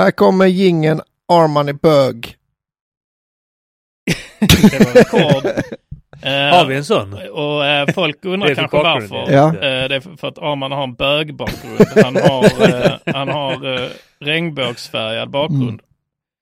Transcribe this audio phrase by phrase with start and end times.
[0.00, 2.36] Här kommer gingen Arman i bög.
[4.40, 5.52] Det var rekord.
[6.22, 7.12] Eh, Har vi en sån?
[7.32, 9.32] Och eh, folk undrar kanske varför.
[9.32, 9.48] ja.
[9.48, 11.80] Eh, det är för att Arman har en bögbakgrund.
[12.04, 12.44] Han har,
[12.84, 13.88] eh, han har
[14.24, 15.80] regnbågsfärgad bakgrund.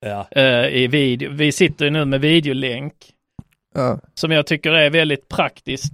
[0.01, 0.29] Ja.
[0.31, 1.31] Eh, i video.
[1.33, 2.95] Vi sitter ju nu med videolänk
[3.75, 5.93] Ja, som jag tycker är väldigt praktiskt.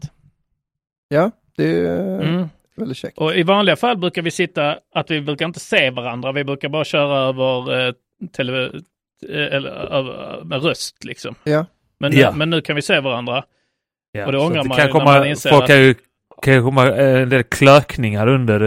[1.08, 2.48] ja det är Mm.
[2.76, 3.18] Väldigt käckt.
[3.18, 6.68] Och i vanliga fall brukar vi sitta, att vi brukar inte se varandra, vi brukar
[6.68, 7.94] bara köra över eh,
[8.36, 8.64] tele,
[9.28, 11.34] eh, eller, med röst liksom.
[11.44, 11.66] Ja.
[11.98, 12.32] Men, nu- Ja.
[12.32, 13.44] men nu kan vi se varandra.
[14.12, 15.78] Ja, Och det ångrar att man kan ju när komma, man inser folk att- kan
[15.82, 15.94] ju,
[16.42, 18.60] kan ju komma eh, en del klökningar under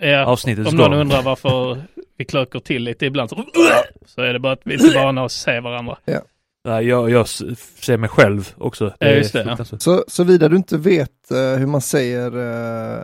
[0.00, 1.00] eh, Ja, avsnittets om någon gång.
[1.00, 1.78] undrar varför
[2.18, 3.44] vi klöker till lite ibland så,
[4.06, 5.96] så är det bara att vi är vana att se varandra.
[6.04, 8.94] Ja, jag, jag ser mig själv också.
[8.98, 9.64] Ja, just det, ja.
[9.78, 12.26] Så, såvida du inte vet eh, hur man säger
[12.96, 13.02] eh,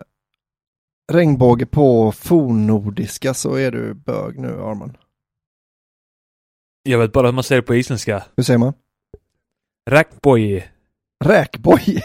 [1.13, 4.97] regnbåge på fornnordiska så är du bög nu Arman.
[6.83, 8.23] Jag vet bara hur man säger det på isländska.
[8.37, 8.73] Hur säger man?
[9.91, 10.65] Räkboje.
[11.25, 12.03] Räkboj.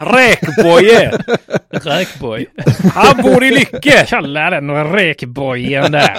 [0.00, 1.18] Räkboje!
[1.70, 2.46] Räkboj.
[2.94, 4.04] Han bor i Lycke!
[4.08, 6.16] Kalla den räkbojen där.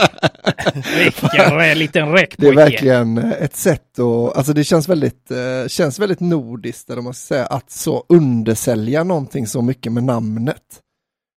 [0.98, 2.56] Vilken liten Det är räkboje.
[2.56, 7.14] verkligen eh, ett sätt att, alltså det känns väldigt, eh, känns väldigt nordiskt eller man
[7.14, 10.64] ska säga, att så undersälja någonting så mycket med namnet.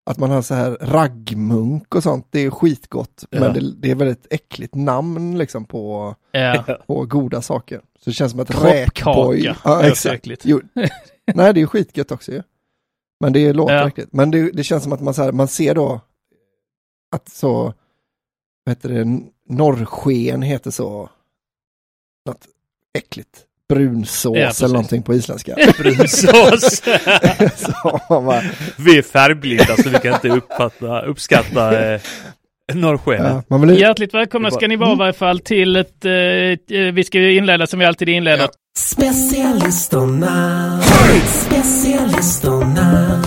[0.06, 3.24] Att man har så här raggmunk och sånt, det är skitgott.
[3.30, 3.40] Ja.
[3.40, 6.64] Men det, det är väldigt äckligt namn liksom på, Ja.
[6.86, 7.80] på goda saker.
[7.98, 8.48] Så det känns som att.
[8.48, 8.54] Det
[9.64, 10.26] Ja, exakt.
[10.44, 10.60] Jo,
[11.34, 12.42] nej, det är skitgött också ju.
[13.20, 13.88] Men det låter Ja.
[13.88, 14.12] äckligt.
[14.12, 16.00] Men det, det känns som att man, så här, man ser då
[17.16, 17.62] att så,
[18.64, 21.10] vad heter det, norrsken heter så,
[22.26, 22.46] något
[22.98, 23.46] äckligt.
[23.74, 25.56] Brunsås Ja, eller någonting på isländska.
[25.78, 26.74] Brunsås.
[27.56, 28.42] så man bara,
[28.76, 32.00] Vi är färgblinda så vi kan inte uppfatta, uppskatta eh,
[32.74, 33.44] norrskenet.
[33.48, 37.04] ja, vill, Hjärtligt välkomna ska ni vara i varje fall till ett, eh, eh, vi
[37.04, 38.42] ska ju inleda som vi alltid inleder.
[38.42, 38.48] Ja.
[38.78, 40.80] Specialisterna,
[41.24, 43.22] specialisterna.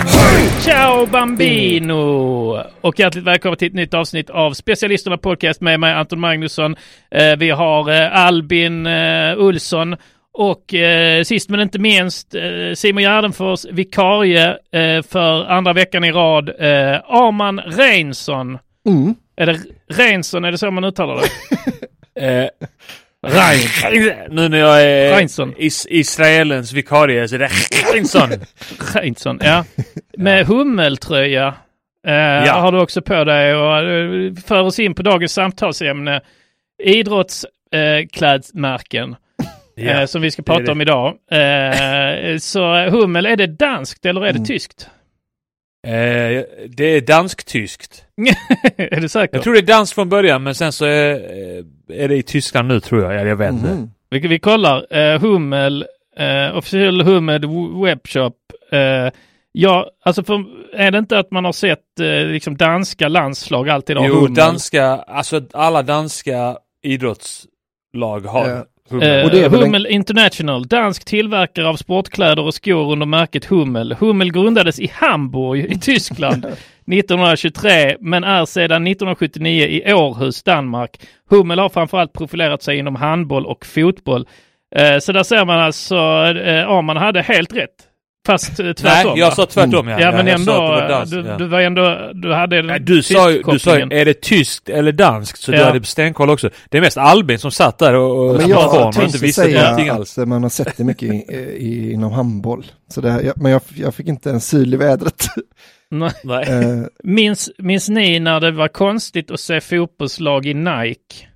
[0.59, 2.63] Ciao Bambino!
[2.81, 6.75] Och hjärtligt välkomna till ett nytt avsnitt av Specialisterna Podcast med mig Anton Magnusson.
[7.11, 9.95] Eh, vi har eh, Albin eh, Olsson
[10.33, 12.41] och eh, sist men inte minst eh,
[12.75, 18.57] Simon Gärdenfors, vikarie eh, för andra veckan i rad, eh, Arman Reinsson.
[18.87, 21.27] mm, Är det Reinsson, är det så man uttalar det?
[22.21, 22.47] Eh,
[23.27, 24.13] Rein.
[24.29, 25.53] Nu när jag är Reinsson.
[25.57, 27.49] is Israelens vikarie så är det
[27.93, 28.29] Reinsson.
[28.93, 29.65] Reinsson, ja.
[30.17, 31.47] Med hummeltröja
[32.07, 32.13] eh,
[32.61, 36.21] har du också på dig och eh, för oss in på dagens samtalsämne.
[39.75, 40.01] Idrottsklädmärken.
[40.01, 40.71] eh, som vi ska det prata det.
[40.71, 41.07] om idag.
[41.31, 44.45] Eh, så hummel, är det danskt eller är det Mm.
[44.45, 44.89] tyskt?
[45.87, 48.05] Eh, det är dansk-tyskt.
[48.77, 49.35] är du säker?
[49.37, 51.63] Jag tror det är danskt från början men sen så är, eh,
[52.03, 53.15] är det i Tyskland nu tror jag.
[53.15, 53.67] Eller jag vet inte.
[53.67, 53.91] mhm.
[54.09, 54.97] Vi, vi kollar.
[54.97, 55.85] Eh, hummel,
[56.17, 57.41] eh, officiell Hummel
[57.83, 58.35] webbshop.
[58.71, 59.11] Eh,
[59.51, 60.43] ja, alltså för,
[60.73, 64.33] är det inte att man har sett eh, liksom danska landslag alltid har Jo, hummel?
[64.33, 68.65] danska, alltså alla danska idrottslag har Ja.
[68.89, 69.19] Hummel.
[69.19, 73.05] Eh, Och det är väl en- Hummel International, dansk tillverkare av sportkläder och skor under
[73.05, 73.93] märket Hummel.
[73.99, 76.45] Hummel grundades i Hamburg i Tyskland
[76.85, 80.97] 1923 men är sedan 1979 i Århus, Danmark.
[81.29, 84.27] Hummel har framförallt profilerat sig inom handboll och fotboll.
[84.75, 87.69] Eh, så där ser man alltså, eh, Arman hade helt rätt.
[88.25, 89.11] Fast eh, tvärtom.
[89.11, 89.35] Nej, jag va?
[89.35, 89.99] sa tvärtom ja.
[89.99, 91.37] Ja, men jag sa ändå, att det var danskt, du, ja.
[91.37, 94.69] du var ändå, du hade den Nej, du sa ju, du sa är det tyskt
[94.69, 95.41] eller danskt?
[95.41, 95.65] Så du Ja.
[95.65, 96.49] hade stenkoll också.
[96.69, 99.17] Det är mest Albin som satt där och, och Men som jag och inte tänkte
[99.17, 100.17] visste säga någonting alls.
[100.17, 101.15] att man har sett det mycket i,
[101.57, 102.65] i, inom handboll.
[102.89, 105.25] Så det, jag, men jag, jag fick inte en syl i vädret.
[105.91, 106.11] Nej.
[106.23, 106.45] Nej.
[106.49, 111.27] Eh, Minns, minns ni när det var konstigt att se fotbollslag i Nike?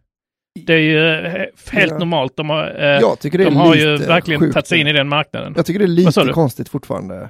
[0.66, 1.32] Det är ju eh,
[1.72, 1.98] helt Ja.
[1.98, 2.38] normalt.
[2.38, 4.54] De har, eh, jag tycker det är de har ju verkligen sjukt.
[4.54, 5.54] tagit sig in i den marknaden.
[5.56, 7.30] Jag tycker det är lite konstigt fortfarande.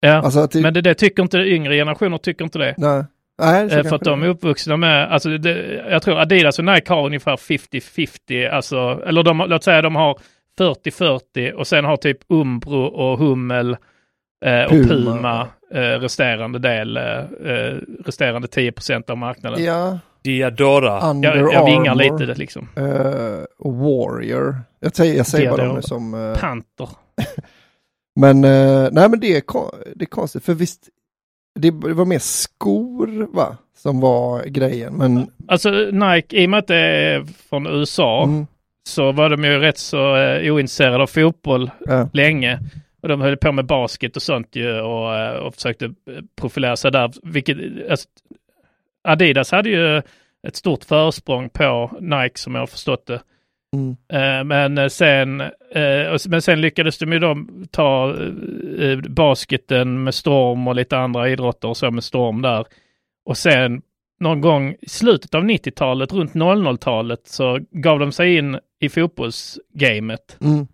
[0.00, 0.12] Ja.
[0.12, 2.74] Alltså det, Men det, det tycker inte yngre generationer tycker inte det.
[2.78, 3.04] nej.
[3.42, 6.58] Nej, så Eh, för att de det är uppvuxna med, alltså det, jag tror Adidas
[6.58, 10.18] och Nike har ungefär 50-50, alltså, eller de, låt säga de har
[10.60, 13.76] 40-40 och sen har typ Umbro och Hummel
[14.44, 14.88] eh, och Puma.
[15.14, 17.04] Puma eh, resterande del, eh,
[17.44, 17.74] eh,
[18.04, 19.64] resterande 10% av marknaden.
[19.64, 21.10] Ja, Diadora.
[21.10, 22.68] Under Jag, jag vingar Armour, lite liksom.
[22.76, 24.60] eh, och Warrior.
[24.80, 26.14] Jag säger, jag säger bara dem nu som...
[26.14, 26.88] eh, Panter.
[28.20, 29.42] men eh, nej men det är,
[29.94, 30.88] det är konstigt för visst,
[31.54, 33.56] det, det var mer skor va?
[33.76, 34.94] Som var grejen.
[34.94, 38.46] Men Alltså Nike, i och med att det är från USA, mm,
[38.88, 42.58] så var de ju rätt så eh, ointresserade av fotboll ja, länge.
[43.02, 45.94] Och de höll på med basket och sånt ju och, och försökte
[46.40, 47.12] profilera sig där.
[47.22, 47.56] Vilket,
[47.90, 48.08] alltså,
[49.04, 50.02] Adidas hade ju
[50.48, 53.22] ett stort försprång på Nike som jag har förstått det.
[53.76, 57.36] mm, Eh, Men eh, sen, eh, men sen lyckades de ju då
[57.70, 58.14] ta
[59.08, 62.66] basketen med storm och lite andra idrotter och så med storm där.
[63.24, 63.82] Och sen
[64.20, 70.38] någon gång i slutet av 90-talet, runt 00-talet, så gav de sig in i fotbollsgamet.
[70.40, 70.66] mm,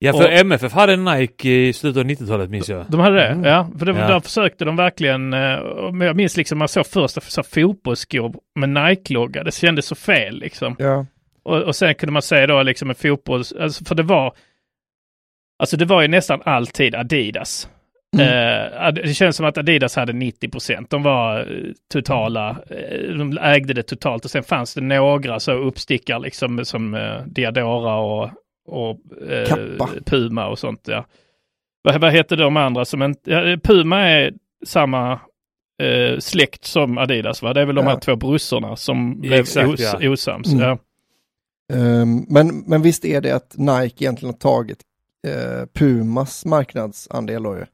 [0.00, 2.84] Ja, för Och- MFF hade Nike i slutet av 90-talet minns jag.
[2.88, 3.26] De hade det?
[3.26, 3.44] Mm.
[3.44, 4.08] Ja, för det, Ja.
[4.08, 5.58] där försökte de verkligen, eh,
[5.92, 10.38] men jag minns liksom man såg första så fotbollsskor med Nike-logga, det kändes så fel
[10.38, 10.76] liksom.
[10.78, 11.06] ja,
[11.42, 14.32] Och, och sen kunde man säga då liksom en fotbolls, alltså, för det var,
[15.58, 17.68] alltså det var ju nästan alltid Adidas.
[18.18, 18.26] Mm.
[18.86, 20.90] Eh, det känns som att Adidas hade 90 procent.
[20.90, 21.44] De var eh,
[21.92, 26.94] totala, eh, de ägde det totalt och sen fanns det några så uppstickare liksom som
[26.94, 28.30] eh, Diadora och,
[28.68, 29.00] och
[29.30, 29.68] eh.
[30.06, 30.80] Puma och sånt.
[30.88, 31.06] Ja.
[31.82, 34.32] Vad, vad heter de andra som inte, ja, Puma är
[34.66, 35.12] samma
[35.82, 37.52] eh, släkt som Adidas va?
[37.52, 37.90] Det är väl de Ja.
[37.90, 40.10] här två brorsorna som blev Exakt, os, ja.
[40.10, 40.52] osams.
[40.52, 40.64] Mm.
[40.64, 40.78] Ja.
[41.72, 44.78] Ehm, men, men visst är det att Nike egentligen har tagit
[45.26, 47.64] eh, Pumas marknadsandel då ju.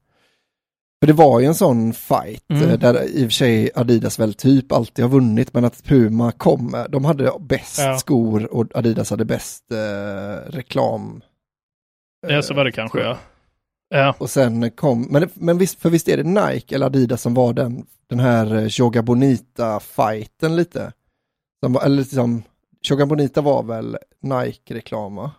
[1.01, 2.69] För det var ju en sån fight Mm.
[2.69, 6.31] eh, där i och för sig Adidas väl typ alltid har vunnit men att Puma
[6.31, 7.97] kom, med- de hade bäst Ja.
[7.97, 11.21] skor och Adidas hade bäst eh, reklam.
[12.27, 13.17] Ja, så var det kanske ja.
[13.89, 17.33] Ja, Och sen kom, men, men visst, för visst är det Nike eller Adidas som
[17.33, 20.91] var den, den här eh, Joga Bonita-fighten lite?
[21.63, 22.43] Som var, eller liksom,
[22.81, 25.31] Joga Bonita var väl Nike-reklam va?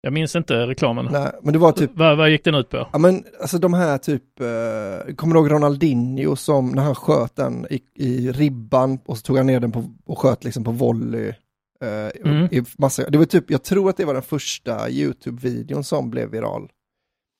[0.00, 1.08] Jag minns inte reklamen.
[1.12, 2.88] Nej, men det var typ, Vad, vad gick den ut på?
[2.92, 7.36] ja men alltså de här typ, eh, kommer du ihåg Ronaldinho som när han sköt
[7.36, 10.70] den i, i ribban och så tog han ner den på, och sköt liksom på
[10.70, 11.28] volley.
[11.28, 12.48] Eh, Mm.
[12.50, 16.30] i massa, det var typ, jag tror att det var den första YouTube-videon som blev
[16.30, 16.68] viral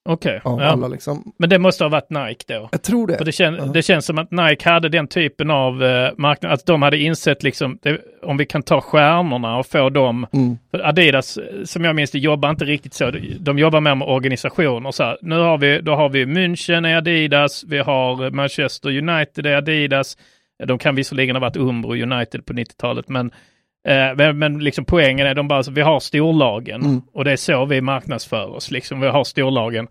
[0.09, 0.89] Okej, av ja.
[0.89, 1.33] liksom.
[1.39, 2.69] men det måste ha varit Nike då.
[2.73, 3.19] Jag tror det.
[3.19, 3.65] För det, kän, Ja.
[3.65, 7.43] det känns som att Nike hade den typen av eh, marknad, att de hade insett
[7.43, 10.59] liksom, det, om vi kan ta stjärnorna och få dem, Mm.
[10.73, 13.11] Adidas, som jag minns det, jobbar inte riktigt så.
[13.41, 14.91] De- jobbar mer med organisationer.
[14.91, 19.47] Så här, nu har vi, då har vi München i Adidas, vi har Manchester United
[19.47, 20.17] i Adidas.
[20.67, 23.31] De kan visserligen ha varit Umbro United på 90-talet, men
[24.17, 27.03] men, men liksom poängen är de bara, så vi har storlagen Mm.
[27.13, 28.71] och det är så vi marknadsför oss.
[28.71, 29.89] Liksom, vi har storlagen.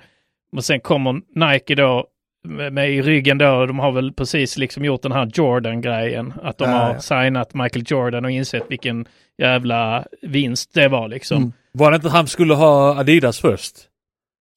[0.56, 1.22] Och sen kommer
[1.54, 2.06] Nike då
[2.48, 6.34] med, med i ryggen då, de har väl precis liksom gjort den här Jordan-grejen.
[6.44, 7.00] Att de Ja, har ja.
[7.00, 9.06] signat Michael Jordan och insett vilken
[9.38, 11.38] jävla vinst det var liksom.
[11.38, 11.52] Mm.
[11.74, 13.76] Var det inte att han skulle ha Adidas först?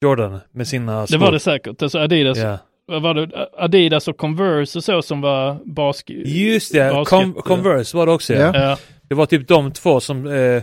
[0.05, 1.19] Jordan med sina Det skor.
[1.19, 1.83] var det säkert.
[1.83, 2.39] Alltså Adidas,
[2.87, 3.49] vad var det?
[3.59, 6.27] Adidas och Converse och så som var basket.
[6.29, 8.41] Just det, Com Converse var det också ja.
[8.55, 8.61] Ja.
[8.61, 8.77] Ja.
[9.13, 10.63] Det var typ de två som, eh,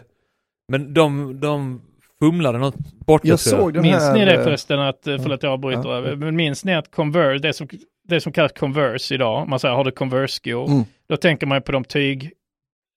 [0.71, 1.81] men de, de
[2.19, 2.75] fumlade något
[3.05, 4.13] bort Jag tror såg den Minns här...
[4.13, 6.15] ni det eh, förresten att, eh, förlåt jag avbryter, Ja.
[6.15, 7.67] men minns ni att Converse, det som,
[8.07, 10.83] det som kallas Converse idag, man säger har du Converse-skor, Mm.
[11.09, 12.31] då tänker man på de tyg,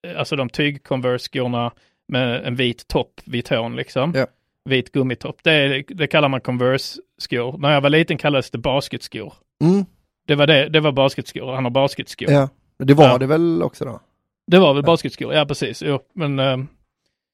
[0.07, 1.71] eh, alltså de tyg Converse-skorna
[2.09, 4.13] med en vit topp vid tån liksom.
[4.17, 4.27] Ja.
[4.69, 7.59] Vit gummitopp, det, det kallar man Converse-skor.
[7.59, 9.33] När jag var liten kallades det basketskor.
[9.65, 9.85] Mm,
[10.27, 12.31] Det var det, det var basketskor, han har basketskor.
[12.31, 13.19] ja, det var Ja.
[13.19, 14.01] det väl också då.
[14.47, 15.83] Det var väl basketskor, ja precis.
[15.83, 16.57] Jo, men eh,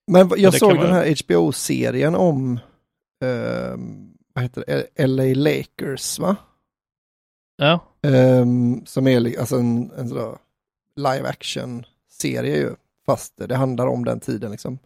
[0.06, 2.60] Men jag det såg den här HBO-serien om,
[3.24, 3.78] eh,
[4.34, 6.36] vad heter det, LA Lakers va?
[7.56, 7.80] ja.
[8.02, 10.38] Ehm, som är alltså en, en sån
[10.96, 12.70] live action serie ju,
[13.06, 14.78] fast det handlar om den tiden liksom.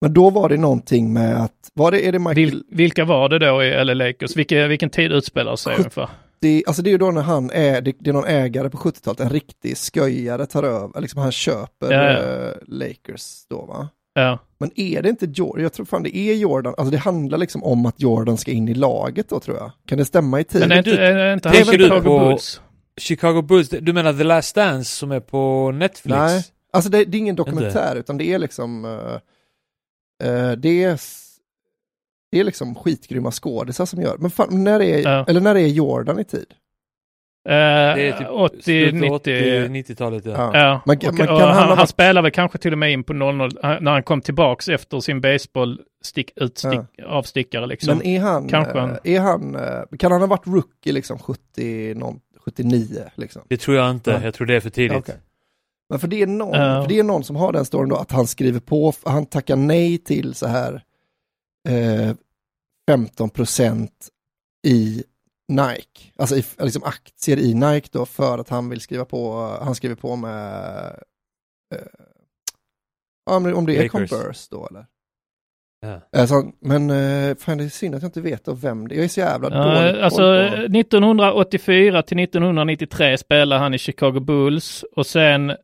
[0.00, 3.28] Men då var det någonting med att, var det, är det Michael, Vil, vilka var
[3.28, 4.36] det då i LA Lakers?
[4.36, 6.08] Vilka, vilken tid utspelar sig ungefär?
[6.40, 8.78] Det, alltså det är ju då när han är, det, det är någon ägare på
[8.78, 12.18] 70-talet, en riktig sköjare tar över, liksom han köper Ja, ja.
[12.18, 13.88] eh, Lakers då va.
[14.14, 14.38] Ja.
[14.58, 15.62] Men är det inte Jordan?
[15.62, 18.68] Jag tror fan det är Jordan, alltså det handlar liksom om att Jordan ska in
[18.68, 19.70] i laget då tror jag.
[19.88, 20.60] Kan det stämma i tid?
[20.60, 22.60] Men är inte, du- är inte han Chicago på- Bulls?
[23.00, 26.16] Chicago Bulls, du menar The Last Dance som är på Netflix?
[26.18, 31.00] Nej, alltså det, det är ingen dokumentär utan det är liksom eh, eh, det, är,
[32.32, 34.16] det är liksom skitgrymma skådisar som gör.
[34.18, 35.24] Men fan, när är, Ja.
[35.28, 36.46] eller när är Jordan i tid?
[37.44, 39.10] Det är Eh, typ 80, slutet 90.
[39.10, 40.32] 80, 90-talet ja.
[40.32, 40.50] Ja.
[40.54, 42.78] Ja, Man och, kan- man och kan- han han, han spelar väl kanske till och
[42.78, 47.66] med in på 00 han- när han kom tillbaks efter sin baseball stick, utstick, avstickare
[47.66, 47.98] liksom.
[47.98, 51.18] Men är han, Kanske han- eh, är han, eh, kan han ha varit rookie liksom
[51.18, 53.42] 70, någon, 79 liksom?
[53.48, 54.20] Det tror jag inte, Ja.
[54.24, 54.98] jag tror det är för tidigt.
[54.98, 55.14] Okej.
[55.90, 56.82] Men för det, är någon, Ja.
[56.82, 59.56] för det är någon som har den storyn då, att han skriver på, han tackar
[59.56, 60.82] nej till så här
[61.66, 62.14] eh,
[62.90, 63.90] 15%
[64.66, 65.04] i
[65.48, 69.74] Nike, alltså i, liksom aktier i Nike då för att han vill skriva på, han
[69.74, 71.02] skriver på med,
[71.74, 71.86] eh,
[73.30, 74.10] om det är Lakers.
[74.10, 74.86] Converse då eller?
[75.86, 76.20] Ja.
[76.20, 78.96] Alltså, men eh, fan det är synd att jag inte vet då vem det är,
[78.96, 84.20] jag är så jävla Ja, dålig alltså på- 1984 till 1993 spelade han i Chicago
[84.20, 85.56] Bulls och sen eh,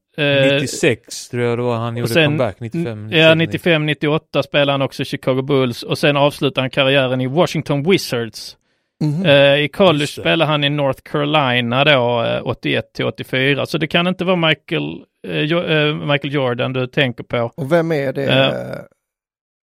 [0.53, 3.11] 96 tror jag det var han gjorde sen- comeback, 95.
[3.13, 7.27] Ja, 95, 98 spelade han också i Chicago Bulls och sen avslutade han karriären i
[7.27, 8.57] Washington Wizards.
[9.05, 9.27] Mhm.
[9.27, 13.67] Eh, I college spelade han i North Carolina då, eh, 81 till 84.
[13.67, 17.51] Så det kan inte vara Michael, eh, eh, Michael Jordan du tänker på.
[17.57, 18.23] Och vem är det?
[18.23, 18.53] Ja.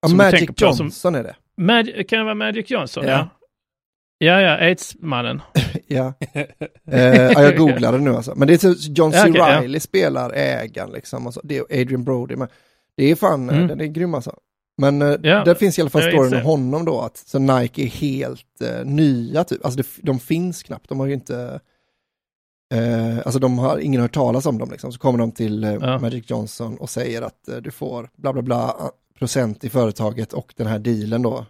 [0.02, 1.36] Ja, Som Magic på som- Johnson är det.
[1.58, 3.04] Mag- kan det vara Magic Johnson?
[3.08, 3.30] Ja.
[4.18, 5.42] Ja, ja, ja aids-mannen.
[5.88, 6.14] Ja.
[6.92, 8.34] eh, ja, jag googlade nu alltså.
[8.36, 9.18] Men det är så John C.
[9.18, 9.62] Ja, ja.
[9.62, 11.28] Riley spelar ägaren liksom.
[11.28, 11.42] Och så.
[11.44, 12.48] Det är Adrian Brody med.
[12.98, 13.68] Det är fan, Mm.
[13.68, 14.36] den är grym alltså.
[14.78, 17.02] Men eh, Ja, där finns i alla fall storyn om honom då.
[17.02, 19.66] Att så Nike är helt eh, nya typ.
[19.66, 20.90] Alltså det, de finns knappt.
[20.90, 21.60] De har ju inte,
[22.74, 24.92] eh, alltså de har ingen hört talas om dem liksom.
[24.92, 26.00] Så kommer de till eh, Ja.
[26.00, 28.76] Magic Johnson och säger att eh, du får bla bla bla
[29.20, 31.46] procent i företaget och den här dealen då.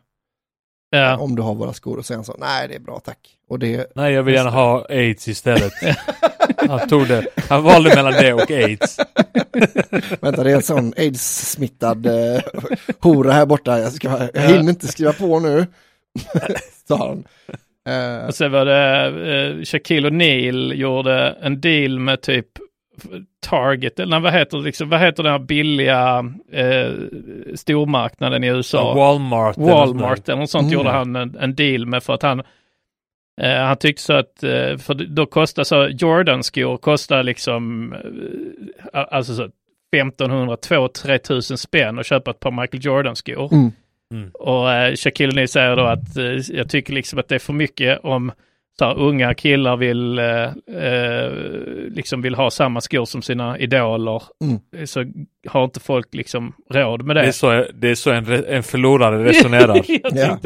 [0.89, 1.17] Ja.
[1.17, 3.17] Om du har våra skor och han så, nej det är bra tack.
[3.49, 5.73] Och det, Nej, jag vill gärna ha aids istället.
[6.69, 7.25] han tog det.
[7.49, 8.97] Han valde mellan det och aids.
[10.21, 12.41] Vänta, det är en sån aids-smittad eh,
[12.99, 13.79] hora här borta.
[13.79, 15.65] Jag, ska, jag hinner inte skriva på nu.
[16.87, 17.23] Sa han.
[17.95, 19.05] Eh, Och sen var det
[19.59, 22.47] eh, Shaquille O'Neal gjorde en deal med typ
[23.41, 26.91] Target, eller vad heter, liksom, vad heter den här billiga eh,
[27.55, 28.93] stormarknaden i USA?
[28.93, 29.57] Walmart.
[29.57, 30.73] Walmart sånt eller något sånt Mm.
[30.73, 32.39] gjorde han en, en deal med för att han
[33.41, 37.93] eh, han tyckte så att, eh, för då kostar så Jordan-skor kostar liksom
[38.93, 39.49] eh, alltså så
[39.95, 43.53] 1500, 2-3 tusen spänn att köpa ett par Michael Jordan-skor.
[43.53, 43.71] Mm.
[44.13, 44.29] Mm.
[44.33, 47.53] Och eh, Shaquille O'Neal säger då att eh, jag tycker liksom att det är för
[47.53, 48.31] mycket om
[48.79, 50.43] så här, unga killar vill, eh,
[50.83, 51.31] eh,
[51.91, 54.23] liksom vill ha samma skor som sina idoler.
[54.43, 54.87] Mm.
[54.87, 55.05] Så
[55.47, 57.21] har inte folk liksom råd med det.
[57.21, 59.75] Det är så, det är så en, en förlorare resonerar.
[60.13, 60.39] jag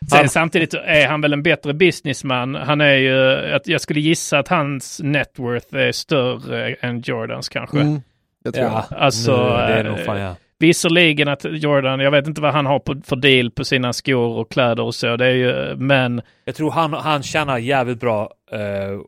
[0.00, 0.16] Ja.
[0.18, 2.54] Sen samtidigt är han väl en bättre businessman.
[2.54, 7.48] Han är ju, att jag skulle gissa att hans net worth är större än Jordans
[7.48, 7.80] kanske.
[7.80, 8.02] mm,
[8.44, 10.36] det tror ja, Alltså, nu, det är nog eh, fan ja.
[10.60, 14.38] Visserligen att Jordan, jag vet inte vad han har på, för deal på sina skor
[14.38, 18.30] och kläder och så, det är ju, men, Jag tror han, han tjänar jävligt bra
[18.52, 19.00] eh,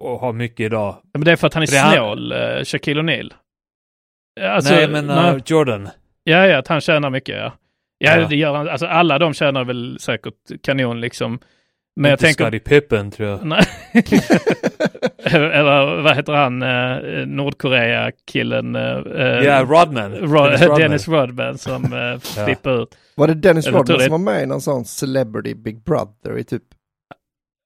[0.00, 0.96] och har mycket idag.
[1.12, 3.32] men det är för att han är Det är han- snål, uh, Shaquille O'Neal.
[4.40, 5.34] Alltså, nej men nej.
[5.34, 5.88] uh, Jordan.
[6.24, 7.52] Ja, ja, att han tjänar mycket, ja.
[7.98, 8.26] Ja, Ja.
[8.28, 8.68] det gör han.
[8.68, 11.38] Alltså alla de tjänar väl säkert kanon liksom.
[11.96, 12.44] Men jag Inte tänker...
[12.44, 13.44] Scottie Pippen tror jag.
[13.44, 13.64] Nej.
[15.24, 18.76] Eller vad heter han, eh, Nordkorea-killen?
[18.76, 18.82] Eh,
[19.44, 20.12] Ja, Rodman.
[20.14, 20.78] Ro- Dennis Rodman.
[20.80, 22.98] Dennis Rodman som eh, flippar ut.
[23.14, 26.44] Var det Dennis Rodman det- som var med i någon sån Celebrity Big Brother i
[26.44, 26.62] typ,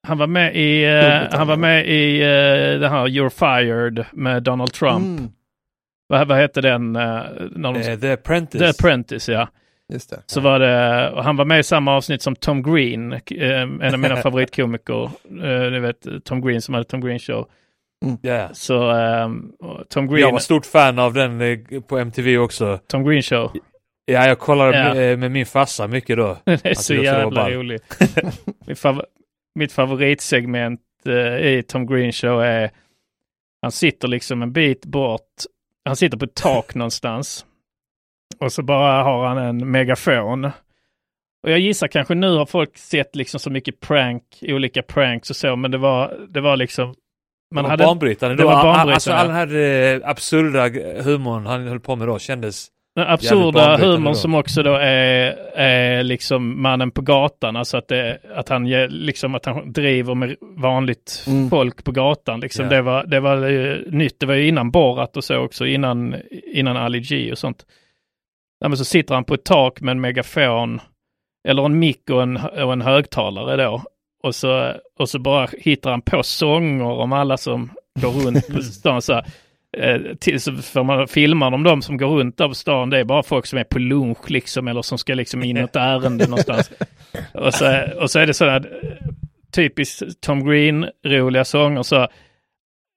[0.07, 4.43] Han var med i, eh, han var med i eh, det här You're Fired med
[4.43, 5.19] Donald Trump.
[5.19, 5.31] Mm,
[6.09, 6.97] Vad, vad hette den?
[6.97, 7.23] eh,
[7.57, 8.59] de, Eh, The Apprentice.
[8.59, 9.49] The Apprentice, ja.
[9.93, 10.23] Just det.
[10.27, 13.21] Så var det, och han var med i samma avsnitt som Tom Green, eh,
[13.63, 15.05] en av mina favoritkomiker.
[15.43, 17.49] Eh, ni vet Tom Green som hade Tom Green Show.
[18.23, 18.49] Ja.
[18.53, 19.29] Så eh,
[19.61, 22.79] och Tom Green, Jag var stort fan av den eh, på MTV också.
[22.87, 23.53] Tom Green Show.
[24.07, 24.95] Ja, jag kollade Ja.
[24.95, 26.37] med, med min farsa mycket då.
[26.45, 27.99] Det är så jävla roligt.
[28.67, 29.05] mitt, fav-
[29.55, 32.71] mitt favoritsegment eh, i Tom Green Show är
[33.63, 35.29] han sitter liksom en bit bort.
[35.85, 37.47] Han sitter på ett tak någonstans.
[38.41, 40.45] Och så bara har han en megafon.
[41.43, 45.37] Och jag gissar kanske nu har folk sett liksom så mycket prank, olika pranks och
[45.37, 46.95] så, men det var, det var liksom Man
[47.55, 48.37] det var hade, banbrytande.
[48.37, 48.95] det var banbrytande.
[48.95, 49.57] Alltså all den här
[49.95, 50.69] eh, absurda
[51.03, 52.67] humorn han höll på med då kändes...
[52.97, 57.57] den absurda humorn som också då är, är liksom mannen på gatan.
[57.57, 61.51] Alltså att, det, att, han, liksom, att han driver med vanligt Mm.
[61.51, 62.41] folk på gatan.
[62.41, 62.65] Liksom.
[62.65, 62.71] Ja.
[62.71, 63.37] Det var, det var
[63.91, 64.21] nytt.
[64.21, 65.67] Det var ju innan Borat och så också.
[65.67, 66.17] Innan,
[66.53, 67.65] innan Ali G och sånt.
[68.65, 70.81] Ja, men så sitter han på ett tak med en megafon.
[71.49, 73.83] Eller en mick och en, och en högtalare då.
[74.23, 78.63] Och så, och så bara hittar han på sånger om alla som går runt på
[78.63, 79.03] stan.
[79.03, 79.23] Så
[79.77, 82.91] eh, till, så får man filma de, de som går runt där på stan.
[82.91, 85.61] Det är bara folk som är på lunch liksom eller som ska liksom in i
[85.61, 86.71] ett ärende någonstans.
[87.35, 88.67] Och så, och så är det sådana
[89.53, 92.09] typiskt Tom Green roliga sånger så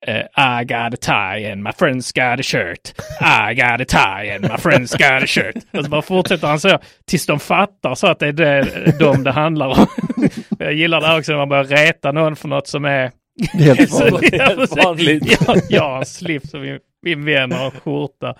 [0.05, 2.93] eh, I got a tie and my friends got a shirt.
[3.21, 5.55] I got a tie and my friends got a shirt.
[5.73, 9.23] Och så bara fortsätter han så tills de fattar så att det är det, de
[9.23, 9.87] det handlar om.
[10.59, 13.11] Jag gillar det här också när man börjar reta någon för något som är
[13.53, 14.33] Helt så, vanligt.
[14.37, 15.41] ja, Helt vanligt.
[15.47, 18.35] Ja, jag har en slips och min, min vän har en skjorta.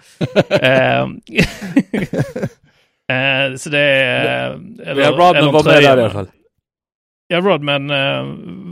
[3.12, 4.52] Eh, så det är...
[4.86, 6.28] Eller, Ja, Rodman var med där i alla fall.
[7.28, 8.24] Ja, Rodman eh,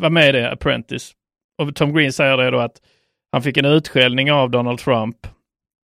[0.02, 1.12] var med i det, Apprentice.
[1.58, 2.82] Och Tom Green säger det då att
[3.32, 5.28] han fick en utskällning av Donald Trump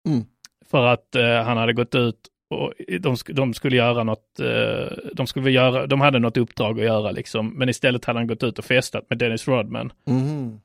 [0.07, 0.23] Mm.
[0.71, 2.15] för att eh, han hade gått ut
[2.49, 6.85] och de, de skulle göra något, eh, de skulle göra, de hade något uppdrag att
[6.85, 9.93] göra liksom, men istället hade han gått ut och festat med Dennis Rodman.
[10.07, 10.59] Mhm.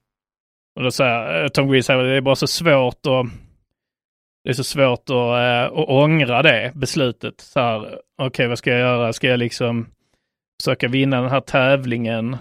[0.76, 3.26] Och då säger eh, Tom Green säger det är bara så svårt att
[4.44, 7.40] det är så svårt att, äh, att ångra det beslutet.
[7.40, 9.12] Så här, okej vad ska jag göra?
[9.12, 9.86] Ska jag liksom
[10.62, 12.36] försöka vinna den här tävlingen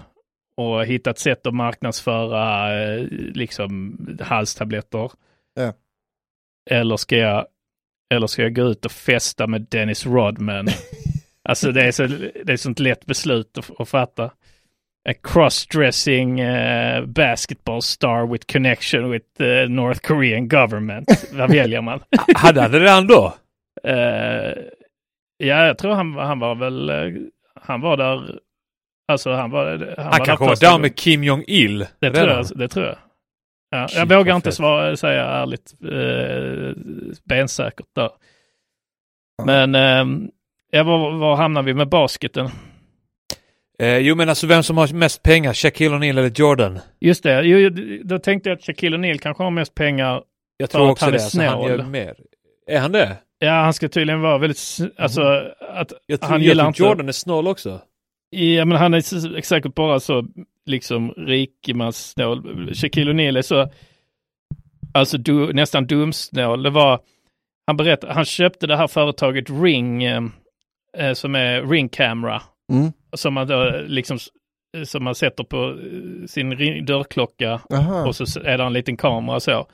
[0.56, 3.00] och hitta ett sätt att marknadsföra eh,
[3.34, 5.10] liksom halstabletter?
[5.54, 5.72] Ja.
[6.70, 7.46] Eller ska jag
[8.14, 10.68] eller ska jag gå ut och festa med Dennis Rodman?
[11.48, 12.06] alltså det är, så,
[12.44, 14.24] det är sånt lätt beslut att, att fatta.
[15.08, 21.28] A cross-dressing eh, basketball star with connection with the North Korean government.
[21.32, 22.00] Vad väljer man?
[22.34, 23.34] Hade han det redan då?
[23.84, 24.52] Eh,
[25.36, 27.22] ja, jag tror han, han var väl, eh,
[27.60, 28.40] han var där,
[29.08, 31.86] alltså han var, han, Han, var kanske var där med Kim Jong-Il.
[32.00, 32.46] Det tror jag.
[32.54, 32.96] Det tror jag.
[33.70, 36.82] Ja, jag vågar inte svara, säga ärligt eh,
[37.24, 38.10] bensäkert där.
[39.44, 40.28] Men eh,
[40.70, 42.50] ja, var, var hamnar vi med basketen?
[43.78, 46.78] Eh, jo men alltså vem som har mest pengar, Shaquille O'Neal eller Jordan?
[47.00, 47.70] Just det, jo,
[48.04, 50.22] då tänkte jag att Shaquille O'Neal kanske har mest pengar.
[50.56, 51.24] Jag tror också han är det.
[51.24, 51.70] Alltså, han snål.
[51.70, 52.14] gör mer.
[52.66, 53.16] Är han det?
[53.38, 55.22] Ja, han ska tydligen vara väldigt, alltså
[55.60, 56.82] att Jag tror, han jag gillar tror inte...
[56.82, 57.80] Jordan är snål också.
[58.30, 60.26] Ja, men han är säkert bara så
[60.66, 62.70] liksom rikemanssnål.
[62.74, 63.70] Shaquille O'Neal är så,
[64.94, 66.62] alltså du, nästan dumsnål.
[66.62, 67.00] Det var,
[67.66, 70.22] han berättade, han köpte det här företaget Ring, eh,
[70.98, 72.92] eh, som är Ring Camera, Mm.
[73.12, 74.18] som man då liksom,
[74.84, 76.50] som man sätter på eh, sin
[76.84, 78.06] dörrklocka Aha.
[78.06, 79.66] och så är det en liten kamera så.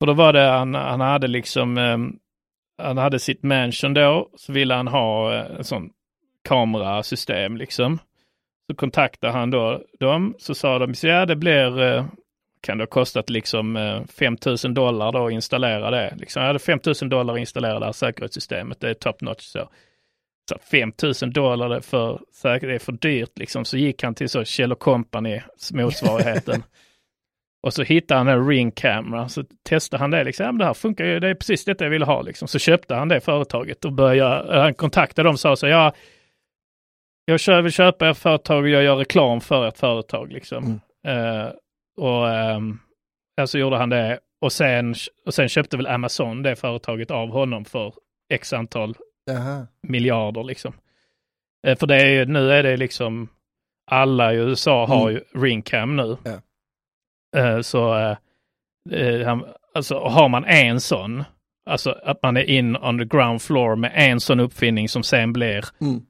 [0.00, 1.98] För då var det, han, han hade liksom, eh,
[2.82, 5.90] han hade sitt mansion då, så ville han ha eh, en sån
[6.46, 7.98] kamerasystem liksom.
[8.70, 12.06] Så kontaktade han då dem, så sa de, så ja det blir, eh,
[12.62, 16.14] kan det ha kostat liksom eh, 5000 dollar då att installera det.
[16.16, 19.68] Liksom, jag hade 5000 dollar att installera det här säkerhetssystemet, det är top notch så.
[20.48, 23.64] Så 5000 dollar för säkert, det är för dyrt liksom.
[23.64, 25.40] Så gick han till så Kjell Company,
[25.72, 26.62] motsvarigheten.
[27.62, 30.64] och så hittade han en ring camera, så testade han det liksom, ja, men det
[30.64, 32.48] här funkar ju, det är precis detta jag ville ha liksom.
[32.48, 35.92] Så köpte han det företaget och började, han kontaktade dem och sa så, ja,
[37.28, 40.80] jag kö- vill köpa ert företag och jag gör reklam för ert företag liksom.
[41.06, 41.48] Eh,
[41.96, 42.24] och
[42.56, 42.80] um,
[43.46, 44.94] så gjorde han det och sen,
[45.26, 47.94] och sen köpte väl Amazon det företaget av honom för
[48.34, 49.66] x antal Jaha.
[49.82, 50.72] miljarder liksom.
[51.66, 53.28] Eh, för det är, nu är det liksom
[53.90, 56.16] alla i USA har ju ringcam nu.
[56.24, 56.40] Ja.
[57.40, 57.92] Eh, så
[59.24, 61.24] han, alltså har man en sån,
[61.70, 65.32] alltså att man är in on the ground floor med en sån uppfinning som sen
[65.32, 66.00] blir Mm.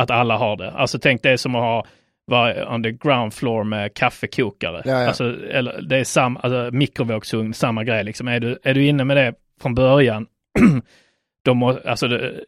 [0.00, 0.70] Att alla har det.
[0.70, 1.86] Alltså tänk det är som att ha
[2.26, 4.82] vara on the ground floor med kaffekokare.
[4.84, 5.06] Ja, ja.
[5.08, 8.28] Alltså, eller det är samma, alltså, mikrovågsugn, samma grej liksom.
[8.28, 10.26] Är du, är du inne med det från början,
[11.44, 12.44] då, må, alltså, det,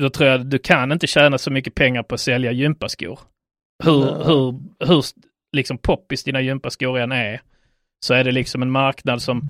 [0.00, 3.18] då tror jag du kan inte tjäna så mycket pengar på att sälja gympaskor.
[3.84, 4.24] Hur, Nej.
[4.24, 5.04] hur, hur
[5.56, 7.40] liksom poppis dina gympaskor än är,
[8.04, 9.48] så är det liksom en marknad som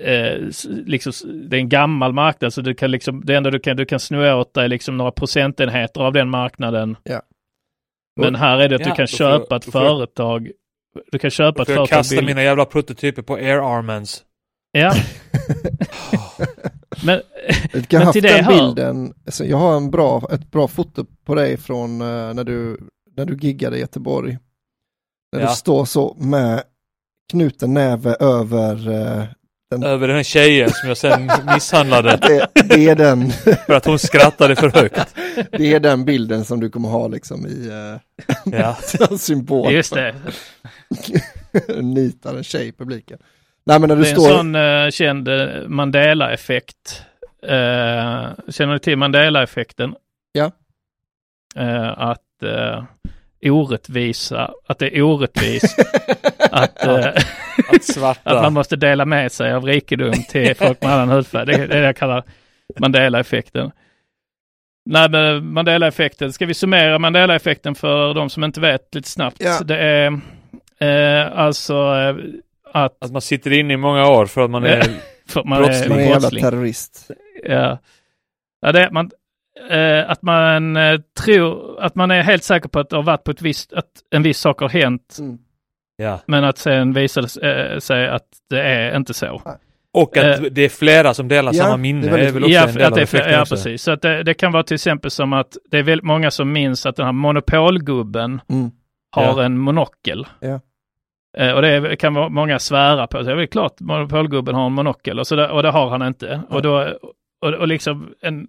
[0.00, 0.38] eh,
[0.86, 1.12] liksom,
[1.50, 4.00] det är en gammal marknad så du kan liksom, det enda du kan, du kan
[4.00, 6.96] sno åt dig liksom några procentenheter av den marknaden.
[7.02, 7.22] Ja.
[8.20, 10.50] Men här är det att Ja, du kan får jag- köpa ett jag- företag.
[11.12, 12.26] Du kan köpa ett För jag företag kasta billigt.
[12.26, 14.24] mina jävla prototyper på Air Armans.
[14.72, 14.92] Ja.
[17.04, 17.20] Men,
[17.72, 19.14] Jag kan Men till det den hör- bilden.
[19.26, 22.78] Alltså, jag har en bra, ett bra foto på dig från eh, när, du,
[23.16, 24.38] när du giggade i Göteborg.
[25.32, 25.48] När Ja.
[25.48, 26.62] du står så med
[27.32, 28.88] knuten näve över
[29.72, 33.30] eh, Över den här tjejen som jag sen misshandlade det, det, är den,
[33.66, 35.14] för att hon skrattade för högt.
[35.50, 38.74] det är den bilden som du kommer ha liksom i eh, Ja.
[39.18, 39.72] symbol.
[39.72, 40.14] Just det.
[41.82, 43.18] Nitar en tjej i publiken.
[43.64, 44.30] Nej men när du Det är en står...
[44.30, 47.02] sån uh, känd eh, Mandela-effekt.
[47.42, 49.94] Eh, känner du till Mandela-effekten?
[50.32, 50.50] Ja.
[51.56, 52.84] Eh, att uh,
[53.50, 55.78] orättvisa, att det är orättvist
[56.50, 57.06] att, eh,
[57.68, 58.30] Att svarta.
[58.30, 61.46] att man måste dela med sig av rikedom till folk med annan hudfärg.
[61.46, 62.24] Det, är det jag kallar
[62.78, 63.70] Mandela-effekten.
[64.84, 69.36] Nej, men Mandela-effekten, ska vi summera Mandela-effekten för de som inte vet lite snabbt?
[69.40, 69.60] Ja.
[69.64, 70.20] Det är
[70.80, 72.16] eh, alltså eh,
[72.72, 74.82] att Att man sitter inne i många år för att man är...
[75.28, 75.88] för man Brottsling.
[75.88, 77.10] Man är jävla terrorist.
[77.44, 77.78] Ja.
[78.60, 79.10] Ja, det är man,
[79.70, 83.24] eh, att man eh, tror, att man är helt säker på att det har varit
[83.24, 85.38] på ett visst, att en viss sak har hänt, Mm.
[86.02, 86.20] Ja.
[86.26, 89.42] men att sen visar det eh, sig att det är inte så.
[89.94, 91.98] Och att Eh, det är flera som delar ja, samma minne.
[92.00, 93.54] är Det är, väldigt- väl också Ja, en del att av det är ja också.
[93.54, 93.82] precis.
[93.82, 96.52] Så att det, det kan vara till exempel som att det är väldigt många som
[96.52, 98.70] minns att den här monopolgubben Mm.
[99.10, 99.42] har Ja.
[99.44, 100.26] en monokel.
[100.40, 100.60] Ja.
[101.38, 103.18] Eh, och det är, kan vara många svära på.
[103.18, 105.90] Så det är väl klart monopolgubben har en monokel och, så det, och det har
[105.90, 106.40] han inte.
[106.48, 106.88] Och, då,
[107.42, 108.46] och, och liksom en,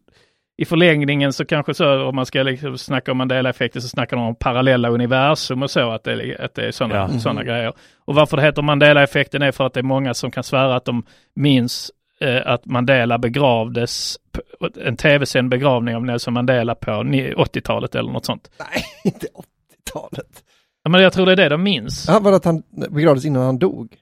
[0.57, 4.25] i förlängningen så kanske så om man ska liksom snacka om Mandela-effekten så snackar de
[4.25, 7.19] om parallella universum och så att det, är- att det är sådana Ja.
[7.19, 7.45] såna Mhm.
[7.47, 7.73] grejer.
[8.05, 10.85] Och varför det heter Mandela-effekten är för att det är många som kan svära att
[10.85, 11.03] de
[11.35, 14.15] minns eh, att Mandela begravdes,
[14.81, 18.49] en tv-sänd begravning av Nelson Mandela på ni- 80-talet eller något sånt.
[18.59, 20.43] Nej, inte 80-talet.
[20.83, 22.05] Ja, men jag tror det är det de minns.
[22.07, 23.95] Ja, var att han begravdes innan han dog?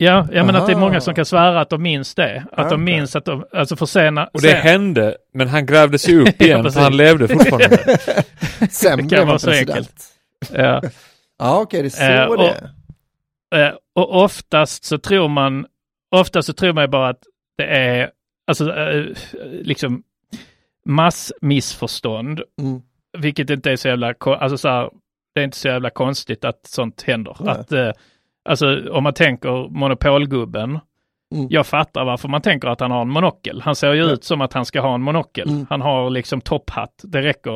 [0.00, 2.36] Ja, ja men att det är många som kan svära att de minns det.
[2.52, 2.78] Att Ja, de okej.
[2.78, 4.26] minns att de, alltså för sena...
[4.26, 6.80] Och det sen- hände, men han grävde sig upp Ja, igen för precis.
[6.82, 7.76] han levde fortfarande.
[8.70, 9.76] Sen Det kan blev vara han så president.
[9.78, 10.04] enkelt.
[10.52, 10.82] Ja.
[11.38, 12.70] Ja, okej, det är så Eh, och- det.
[13.66, 15.66] Eh, och oftast så tror man,
[16.10, 17.22] oftast så tror man ju bara att
[17.58, 18.10] det är,
[18.46, 19.04] alltså eh,
[19.62, 20.02] liksom
[20.84, 22.80] massmissförstånd, Mm.
[23.18, 24.90] vilket inte är så jävla, alltså så här,
[25.34, 27.36] det är inte så jävla konstigt att sånt händer.
[27.40, 27.50] Nej.
[27.54, 27.90] Att, eh,
[28.48, 30.78] alltså om man tänker monopolgubben,
[31.34, 31.46] Mm.
[31.50, 33.60] jag fattar varför man tänker att han har en monokel.
[33.64, 34.10] Han ser ju Ja.
[34.10, 35.48] ut som att han ska ha en monokel.
[35.48, 35.66] Mm.
[35.70, 37.52] Han har liksom topphatt, det räcker.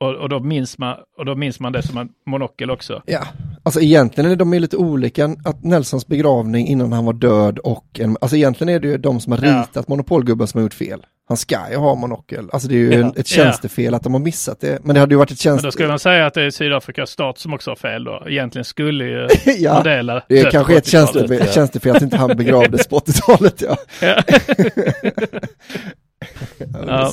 [0.00, 3.02] Och, och, då minns man, och då minns man det som en monokel också.
[3.06, 3.20] Ja,
[3.62, 5.24] alltså egentligen är de ju lite olika.
[5.44, 9.20] Att Nelsons begravning innan han var död och en, alltså egentligen är det ju de
[9.20, 9.60] som har Ja.
[9.62, 11.06] ritat monopolgubben som har gjort fel.
[11.28, 12.48] Han ska ju ha monokel.
[12.52, 12.98] Alltså det är ju Ja.
[13.06, 14.84] en, ett tjänstefel att de har missat det.
[14.84, 17.10] Men det hade ju varit ett Men då skulle man säga att det är Sydafrikas
[17.10, 18.22] stat som också har fel då.
[18.28, 20.86] Egentligen skulle ju ja, Mandela det är kanske ett 80-talet.
[21.12, 21.52] tjänstefel, ja.
[21.52, 23.62] tjänstefel att inte han begravdes på 80-talet.
[23.62, 23.76] Ja.
[24.00, 24.22] Ja.
[26.86, 27.12] Ja.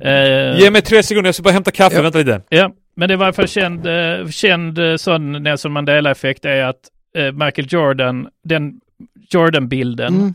[0.00, 2.02] Eh, Ge mig tre sekunder, jag ska bara hämta kaffe, Ja.
[2.02, 2.40] vänta lite.
[2.48, 6.62] Ja, men det var i alla fall känd, eh, känd eh, sån Nelson Mandela-effekt är
[6.62, 6.80] att
[7.32, 8.72] Michael Jordan, den
[9.30, 10.34] Jordan-bilden Mm.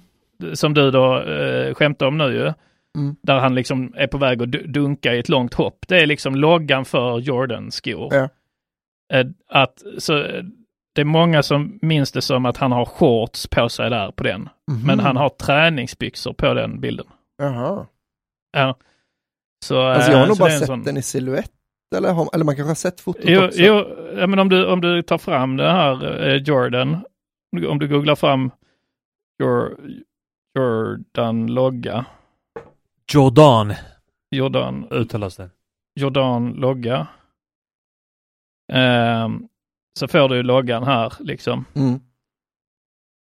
[0.54, 2.54] Som du då eh, skämtar om nu ju,
[2.98, 3.16] Mm.
[3.22, 5.86] där han liksom är på väg att du- dunka i ett långt hopp.
[5.88, 8.14] Det är liksom loggan för Jordan-skor.
[8.14, 8.30] Ja.
[9.14, 10.44] Eh, att, så, eh,
[10.96, 14.24] det är många som minns det som att han har shorts på sig där på
[14.24, 14.42] den.
[14.72, 14.88] Mhm.
[14.88, 17.06] Men han har träningsbyxor på den bilden.
[17.38, 17.86] Jaha.
[18.58, 18.78] Ja.
[19.66, 21.52] Så, Alltså jag har eh, nog bara sett sån- den i silhuett.
[21.96, 23.60] Eller, har- eller man kanske har sett fotot Jo, också.
[23.62, 23.86] jo
[24.18, 26.98] ja, men om du, om du tar fram det här eh, Jordan,
[27.70, 28.52] om du googlar fram
[29.40, 29.78] Jor,
[30.56, 32.06] Jordan-logga,
[33.14, 33.74] Jordan
[34.36, 35.50] Jordan, uttalas det.
[36.00, 37.08] Jordan-logga,
[38.74, 39.48] Ehm,
[40.00, 41.66] så får du loggan här liksom.
[41.76, 42.00] Mm,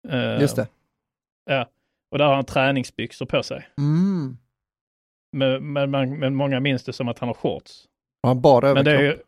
[0.10, 0.68] Ehm, just det.
[1.46, 1.70] Ja,
[2.12, 3.70] och där har han träningsbyxor på sig.
[3.78, 4.38] Mm.
[5.38, 7.86] Men, men, men, men många minns det som att han har shorts.
[8.24, 9.26] Har han bara Men det är överkropp?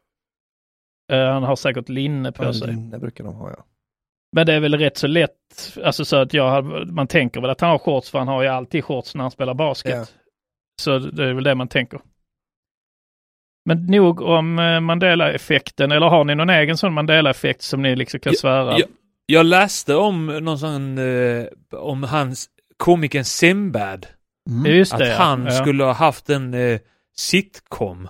[1.11, 2.67] ju, eh, han har säkert linne på Ja, sig.
[2.67, 3.63] linne brukar de ha ja.
[4.35, 7.61] Men det är väl rätt så lätt, alltså så att jag, man tänker väl att
[7.61, 9.95] han har shorts för han har ju alltid shorts när han spelar basket.
[9.95, 10.05] Ja.
[10.81, 11.99] Så det är väl det man tänker.
[13.65, 18.19] Men nog om eh, Mandela-effekten, eller har ni någon egen sån Mandela-effekt som ni liksom
[18.19, 18.79] kan svära?
[18.79, 18.85] ja.
[19.25, 24.07] Jag läste om någon sån, eh, om hans komikern Sinbad.
[24.49, 24.71] Mm.
[24.71, 25.15] Just Att det, ja.
[25.15, 25.51] han ja.
[25.51, 26.79] skulle ha haft en eh,
[27.17, 28.07] sitcom.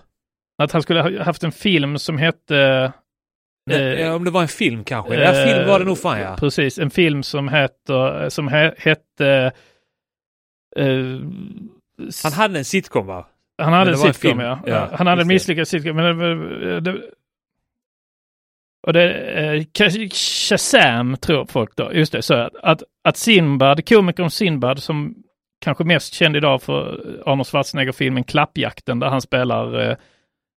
[0.64, 2.92] Att han skulle ha haft en film som hette...
[3.66, 5.16] Nej, Eh, om det var en film kanske.
[5.16, 6.36] Ja, film var det nog fan ja.
[6.40, 9.52] Precis, en film som heter, som he, hette...
[10.76, 11.20] eh,
[12.24, 13.28] Han hade en sitcom va?
[13.62, 14.40] Han hade en en sitcom, film.
[14.40, 14.60] ja.
[14.66, 15.96] Ja, Han hade en misslyckad sitcom.
[15.96, 17.02] Men det, det,
[18.88, 19.64] och det, eh,
[20.12, 25.16] Shazam tror folk då, just det, så att, att, att Sinbad, komikern Sinbad som
[25.62, 29.98] kanske mest känd idag för Arnold Schwarzenegger-filmen Klappjakten där han spelar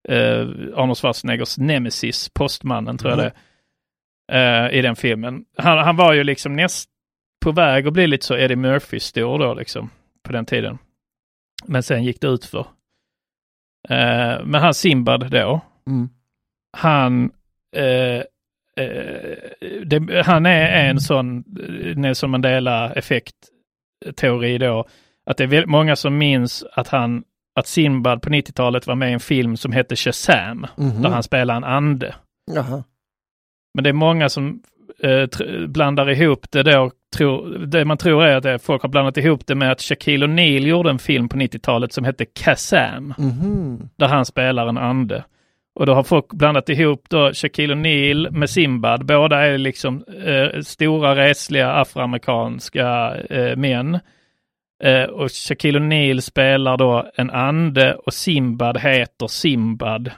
[0.08, 0.40] eh,
[0.74, 3.32] Arnold Schwarzeneggers nemesis, postmannen tror jag Mm.
[3.32, 3.38] det
[4.32, 5.44] eh, i den filmen.
[5.58, 6.90] Han, han var ju liksom näst
[7.44, 9.90] på väg att bli lite så Eddie Murphy-stor då liksom
[10.22, 10.78] på den tiden.
[11.66, 12.66] Men sen gick det ut för.
[13.88, 16.08] Eh, men han Simbad då, Mm.
[16.76, 17.30] han
[17.76, 18.22] eh,
[18.86, 19.36] eh,
[19.86, 21.44] det, han är en sån
[21.96, 24.86] Nelson Mandela-effekt-teori då.
[25.26, 29.10] Att det är väldigt många som minns att han, att Sinbad på 90-talet var med
[29.10, 31.02] i en film som hette Shazam, Mhm.
[31.02, 32.14] där han spelar en ande.
[32.54, 32.84] Jaha.
[33.74, 34.62] Men det är många som
[35.02, 36.90] eh, tr- blandar ihop det då.
[37.16, 40.66] Tror, det man tror är att folk har blandat ihop det med att Shaquille O'Neal
[40.66, 43.88] gjorde en film på 90-talet som hette Kazam, Mhm.
[43.96, 45.24] där han spelar en ande.
[45.74, 49.06] Och då har folk blandat ihop då Shaquille O'Neal med Simbad.
[49.06, 53.98] Båda är liksom eh, stora resliga afroamerikanska eh, män.
[54.82, 60.10] Eh, och Shaquille O'Neal spelar då en ande och Simbad heter Simbad.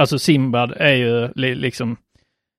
[0.00, 1.96] Alltså Simbad är ju li, liksom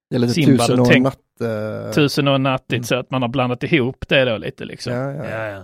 [0.09, 1.17] Det är lite Simbad, tusen och tänk- natt.
[1.41, 4.93] eh, tusen och en nattigt så att man har blandat ihop det då lite liksom.
[4.93, 5.29] Ja, ja.
[5.29, 5.63] Ja, ja.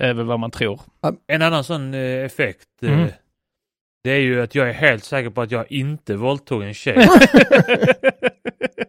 [0.00, 0.80] Är väl vad man tror.
[1.26, 3.08] En annan sån eh, effekt, eh, Mm.
[4.08, 6.94] Det är ju att jag är helt säker på att jag inte våldtog en tjej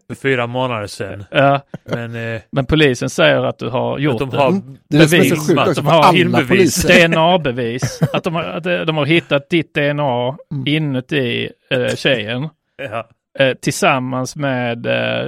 [0.08, 1.24] för fyra månader sedan.
[1.32, 4.38] ja, Men eh, men polisen säger att du har gjort att de det.
[4.38, 4.78] har Mm.
[4.90, 6.84] Det är det som är så bevis, att också, de har filmbevis.
[6.84, 8.02] DNA-bevis.
[8.14, 10.68] Att de har, att de har hittat ditt DNA Mm.
[10.68, 12.50] inuti eh, tjejen.
[12.92, 15.28] ja, Eh, tillsammans med eh,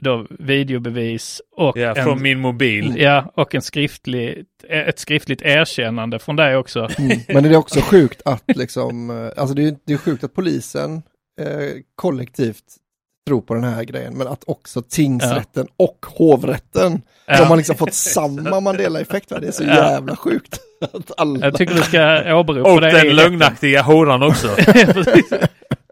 [0.00, 2.94] då, videobevis och, ja, en, från min mobil.
[2.98, 6.88] ja, och en skriftlig, ett skriftligt erkännande från dig också.
[6.98, 7.18] Mm.
[7.28, 10.34] Men det är också sjukt att liksom, eh, alltså det är, det är sjukt att
[10.34, 11.02] polisen
[11.40, 11.46] eh,
[11.94, 12.64] kollektivt
[13.26, 17.38] tror på den här grejen, men att också tingsrätten och hovrätten, Ja.
[17.38, 19.28] de har liksom fått samma Mandela-effekt.
[19.28, 19.74] Det är så Ja.
[19.92, 20.58] jävla sjukt.
[20.92, 21.46] Att alla...
[21.46, 22.90] Jag tycker du ska åberopa Och det.
[22.90, 24.48] i den lögnaktiga horan också.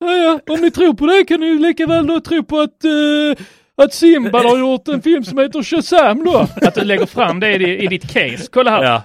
[0.00, 2.60] Ja, ja, om ni tror på det kan ni ju lika väl då tro på
[2.60, 3.44] att, eh,
[3.84, 6.46] att Simbad har gjort en film som heter Shazam då.
[6.62, 8.46] Att du lägger fram det i, i ditt case.
[8.52, 8.84] Kolla här.
[8.84, 9.02] Ja.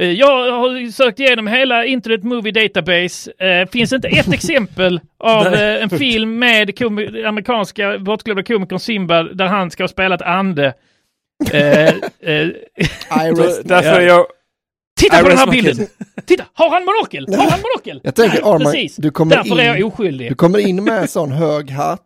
[0.00, 3.32] Eh, Jag har sökt igenom hela Internet Movie Database.
[3.38, 9.36] Eh, finns inte ett exempel av eh, en film med komi- amerikanska bortglömda komikern Simbad
[9.36, 10.72] där han ska ha spelat ande.
[11.52, 11.92] Eh, eh,
[13.64, 14.26] Därför är jag...
[14.96, 15.86] titta på den här bilden!
[16.26, 16.44] Titta!
[16.52, 17.26] Har han monokel?
[17.28, 18.00] Har han monokel?
[18.04, 18.96] Jag tänker, Nej, Arman, precis.
[18.96, 20.30] du kommer Därför är jag in- oskyldig.
[20.30, 22.00] Du kommer in med sån hög hatt,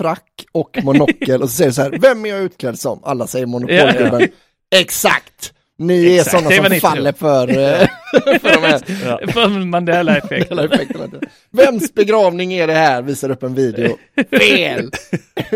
[0.00, 3.00] frack och monokel och så säger du så här, vem är jag utklädd som?
[3.04, 4.28] Alla säger monopolgubben.
[4.74, 5.52] Exakt!
[5.78, 7.88] Ni är Exakt, sådana är som vad ni faller för, eh,
[8.40, 9.32] för de här Ja.
[9.32, 10.58] För Mandela-effekten.
[10.58, 11.06] hela effekterna.
[11.50, 13.02] Vems begravning är det här?
[13.02, 13.96] Visar upp en video.
[14.38, 14.90] Fel!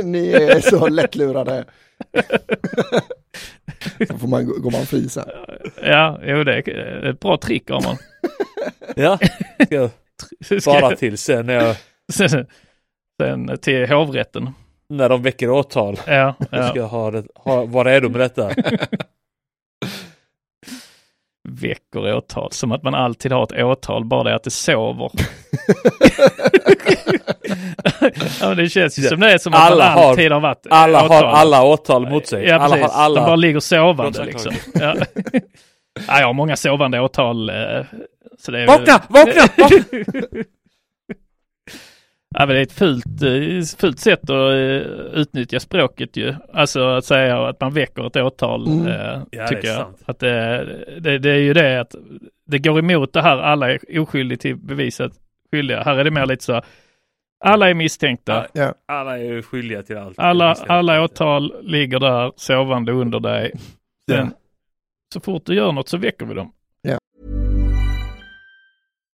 [0.03, 1.65] Ni är så lättlurade.
[4.09, 5.25] Så får man, går man fri sen.
[5.83, 7.97] Ja, jo det är ett bra trick Arman.
[8.97, 9.19] Ja,
[9.59, 9.91] ska
[10.55, 11.77] jag spara till sen när, jag,
[12.13, 12.47] Sen,
[13.21, 14.51] sen till hovrätten.
[14.89, 15.97] när de väcker åtal.
[16.07, 16.69] Ja, Jag ja.
[16.69, 18.51] ska ha det, ha, vara redo med detta.
[21.69, 22.53] Väcker åtal.
[22.53, 25.11] Som att man alltid har ett åtal, bara det att det sover.
[28.41, 30.67] ja, det känns ju som det är som att Alla man har- alltid har varit
[30.71, 31.35] Alla har åtalad.
[31.35, 32.45] alla åtal mot sig.
[32.45, 33.21] Ja, alla har alla.
[33.21, 34.53] De bara ligger sovande liksom.
[34.75, 34.95] Ja.
[36.09, 37.51] ja, jag har många sovande åtal.
[37.51, 37.57] eh,
[38.39, 39.79] Så det är Vakna, vakna, vakna!
[42.35, 46.35] Ja, men det är ett fult, eh, fult sätt att eh, utnyttja språket ju.
[46.53, 48.87] Alltså att säga att man väcker ett åtal, Mm.
[48.87, 49.81] eh, Ja, tycker det är jag.
[49.83, 50.03] sant.
[50.05, 50.67] Att det,
[51.01, 51.95] det, det är ju det att
[52.47, 55.13] det går emot det här, alla är oskyldiga till bevisat
[55.53, 55.83] skyldiga.
[55.83, 56.63] Här är det mer lite så,
[57.45, 58.47] alla är misstänkta.
[58.53, 58.75] Ja.
[58.89, 60.19] Alla är skyldiga till allt.
[60.19, 63.53] Alla, alla åtal ligger där sovande under dig.
[64.11, 64.33] Sen,
[65.15, 66.53] så fort du gör något så väcker vi dem.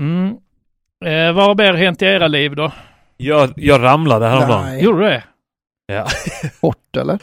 [0.00, 0.28] Mm.
[1.04, 2.72] Eh, vad har mer hänt i era liv då?
[3.16, 4.64] Jag, jag ramlade häromdagen.
[4.64, 5.24] Nej, Gjorde du det?
[5.86, 6.06] Ja.
[6.60, 7.18] hårt eller?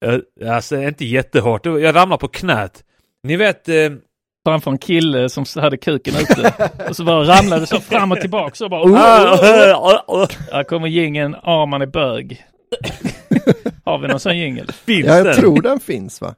[0.00, 0.22] Jag-
[0.54, 1.66] Alltså inte jättehårt.
[1.66, 2.84] Jag ramlade på knät.
[3.22, 3.74] Ni vet, eh,
[4.46, 6.52] Framför en kille som hade kuken ute.
[6.88, 8.80] och så bara ramlade så fram och tillbaka så bara...
[8.82, 12.44] ah, Här kommer jingeln Arman är bög.
[13.84, 14.72] har vi någon sån jingel?
[14.72, 15.34] finns Ja, jag den?
[15.34, 16.34] tror den finns va?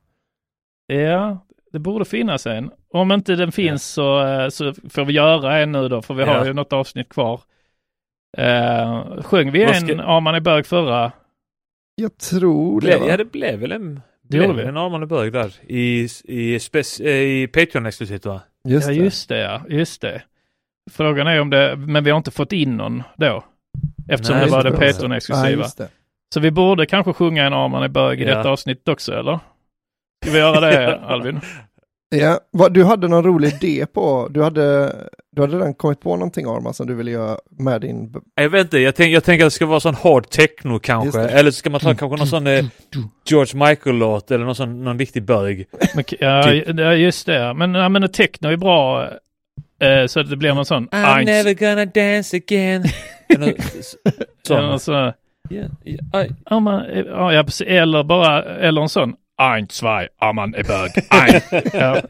[0.86, 2.70] Ja, det borde finnas en.
[2.96, 6.24] Om inte den finns så, eh, så får vi göra en nu då, för vi
[6.24, 6.46] har Ja.
[6.46, 7.40] ju något avsnitt kvar.
[8.38, 11.12] Uh, sjöng vi Vad en ska- Arman är bög förra?
[11.94, 13.06] Jag tror det Blev, va?
[13.08, 14.62] ja, det blev väl en, Det blev vi.
[14.62, 18.40] en Armand Bög där i, i, spec, eh, i Patreon-exklusivt va?
[18.68, 19.00] Just ja, det.
[19.00, 19.60] just det, ja.
[19.68, 20.22] Just det.
[20.90, 23.44] Frågan är om det, men vi har inte fått in någon då.
[24.08, 25.64] Eftersom Nej, det var det Patreon-exklusiva.
[26.34, 28.36] så vi borde kanske sjunga en Arman är bög i Ja.
[28.36, 29.38] detta avsnitt också, eller?
[30.24, 31.40] Ska vi göra det, Alvin?
[32.08, 34.92] Ja, vad, du hade någon rolig idé på, du hade,
[35.32, 38.14] du hade redan kommit på någonting Arman som du ville göra med din...
[38.34, 41.20] Jag vet inte, jag, tänk, jag tänker att det ska vara sån hård techno kanske.
[41.20, 42.64] Eller ska man ta kanske någon sån eh,
[43.26, 45.66] George Michael-låt eller någon sån, någon riktig bög.
[46.20, 46.78] Ja, Typ.
[46.78, 47.54] ja, just det.
[47.54, 49.08] Men, ja, men techno är bra.
[49.80, 50.88] Eh, så att det blir någon sån...
[50.88, 52.84] I'm Eins- never gonna dance again.
[53.28, 53.54] Eller
[54.42, 54.64] sån.
[54.64, 55.12] Ja, så, Ja,
[55.84, 56.30] ja, aj.
[56.50, 57.66] ja, man, ja, ja, precis.
[57.66, 59.14] eller bara, eller en sån.
[59.38, 60.90] Ein, zwei, ja, man är bög.
[61.10, 61.40] Ein.
[61.72, 62.02] ja.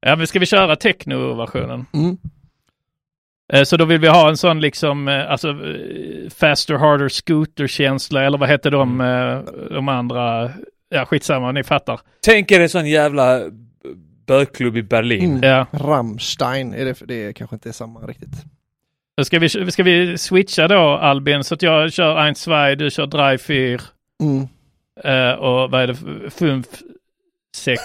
[0.00, 1.86] ja, men ska vi köra techno-versionen?
[1.94, 2.16] Mm.
[3.52, 8.22] Eh, Så då vill vi ha en sån liksom, eh, alltså eh, faster, harder, scooter-känsla
[8.22, 9.38] eller vad heter de, eh,
[9.70, 10.50] de andra,
[10.88, 12.00] ja skitsamma, ni fattar.
[12.24, 13.40] Tänk er en sån jävla
[14.26, 15.30] bögklubb i Berlin.
[15.30, 15.42] Mm.
[15.50, 15.66] Ja.
[15.72, 18.44] Rammstein, är det, det kanske inte är samma riktigt.
[19.22, 22.50] Ska vi, ska vi switcha då Albin så att jag kör 1, 2,
[22.84, 23.80] du kör Drive 4
[24.22, 24.48] Mm.
[25.04, 26.62] eh, och vad är det, 5,
[27.56, 27.82] 6.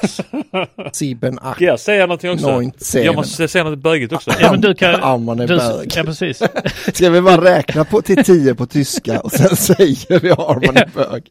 [0.93, 2.47] Sieben, acht, Ska jag säga någonting också?
[2.59, 2.71] neun.
[2.93, 4.31] Jag måste säga något bögigt också.
[4.41, 4.95] Ja men du kan...
[5.03, 5.93] Arman är Du, bög.
[5.95, 6.37] ja precis.
[6.93, 10.89] Ska vi bara räkna på till tio på tyska och sen säger vi Arman är
[10.95, 11.23] bög.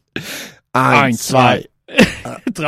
[0.77, 1.63] Ein, Ein, zwei.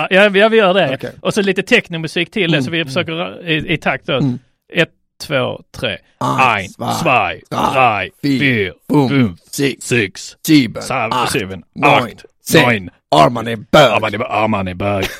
[0.09, 0.93] Ja vi, ja, vi gör det.
[0.95, 1.11] Okej.
[1.21, 4.13] Och så lite technomusik till det Mm, så vi försöker i, i takt då.
[4.13, 4.39] Mm.
[4.73, 4.89] Ett,
[5.21, 5.97] två, tre.
[6.19, 6.69] Ein,
[7.01, 8.73] zwei, drei, vier,
[9.09, 12.89] fünf, sex, sieben, seven, acht, neun.
[13.11, 13.91] Arman är bög.
[13.91, 15.05] Arman är, Arman är bög.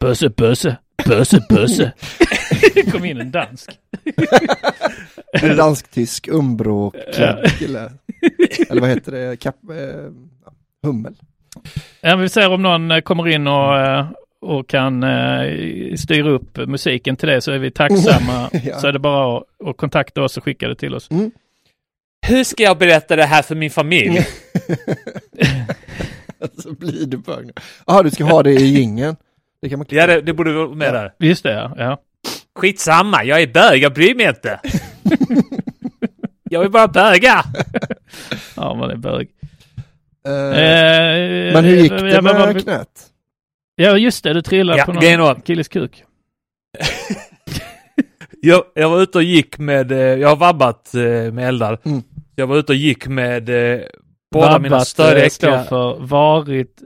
[0.00, 1.92] Bösse, bösse, bösse, bösse.
[2.92, 3.70] kom in en dansk.
[5.32, 7.92] En dansk-tysk umbro-klädd kille.
[8.70, 9.36] Eller vad heter det?
[9.36, 10.10] Kap, eh,
[10.82, 11.14] hummel.
[12.00, 14.06] Ja, vi ser om någon eh, kommer in och, eh,
[14.40, 18.50] och kan eh, styra upp musiken till det så är vi tacksamma.
[18.64, 18.78] Ja.
[18.78, 21.08] Så är det bara att, att kontakta oss och skicka det till oss.
[22.26, 24.20] Hur ska jag berätta det här för min familj?
[26.62, 27.52] Så blir du bög nu.
[27.86, 29.16] Jaha, du ska ha det i gingen.
[29.62, 30.92] Det kan man Ja, det, det borde vara med Ja.
[30.92, 31.12] där.
[31.18, 31.74] Just det, ja.
[31.78, 31.98] ja.
[32.54, 34.60] Skitsamma, jag är bög, jag bryr mig inte.
[36.50, 37.44] jag vill bara böga.
[38.56, 39.28] Ja, man är bög.
[40.26, 43.07] Eh, Eh, men hur gick ja, det med knät?
[43.80, 44.32] Ja, just det.
[44.32, 46.04] Du trillade Ja, på någon killes kuk.
[48.40, 51.78] Jag, jag var ute och gick med, eh, jag har vabbat eh, med eldar.
[51.84, 52.02] Mm.
[52.34, 53.80] Jag var ute och gick med eh,
[54.32, 55.64] båda mina Vabbat, större eh, står äckliga...
[55.64, 56.82] för varit...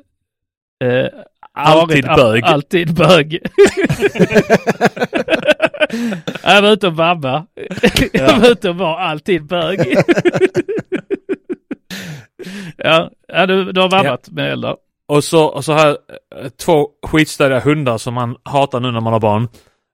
[0.85, 1.07] Eh,
[1.53, 2.45] Alltid varit, bög.
[2.45, 3.39] Alltid bög.
[6.43, 7.47] jag var ute och vabba.
[8.13, 9.97] Jag var ute och var alltid bög.
[12.77, 14.77] ja, ja du, du har vabbat med eldar.
[15.13, 19.13] Och så, och så jag eh, två skitstöriga hundar som man hatar nu när man
[19.13, 19.49] har barn.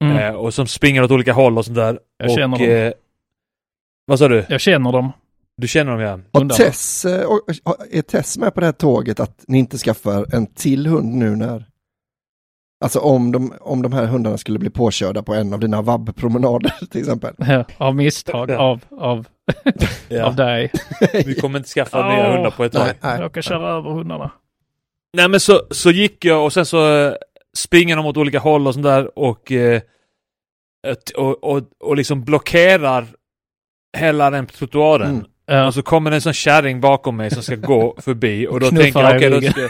[0.04, 0.16] Mm.
[0.16, 1.98] Eh, och som springer åt olika håll och sånt där.
[2.18, 2.68] Jag och, känner dem.
[2.68, 2.92] Eh,
[4.06, 4.46] vad sa du?
[4.48, 5.12] Jag känner dem.
[5.56, 6.40] Du känner dem ja.
[6.40, 6.48] Har.
[6.48, 7.30] Tess, eh,
[7.90, 11.36] är Tess med på det här tåget att ni inte skaffar en till hund nu
[11.36, 11.64] när
[12.84, 16.74] Alltså om de, om de här hundarna skulle bli påkörda på en av dina vabbpromenader
[16.90, 17.34] till exempel.
[17.38, 18.58] Ja, av misstag, Ja.
[18.58, 19.26] av, av,
[20.22, 20.72] av dig.
[21.12, 22.14] Vi kommer inte skaffa Åh.
[22.14, 22.88] nya hundar på ett tag.
[23.00, 24.30] Jag råkar köra över hundarna.
[25.12, 27.14] Nej men så, så gick jag och sen så eh,
[27.56, 29.80] springer de åt olika håll och sånt där och, eh,
[31.16, 33.06] och, och, och liksom blockerar
[33.96, 35.10] hela den trottoaren.
[35.10, 35.24] Mm.
[35.46, 35.66] Ja.
[35.66, 38.68] Och så kommer det en sån kärring bakom mig som ska gå förbi och då
[38.68, 39.68] Knuffar tänker jag okej i då ska,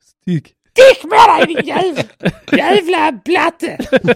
[0.00, 0.54] Stick.
[0.70, 2.02] Stick med dig din jävla,
[2.52, 3.78] jävla blatte!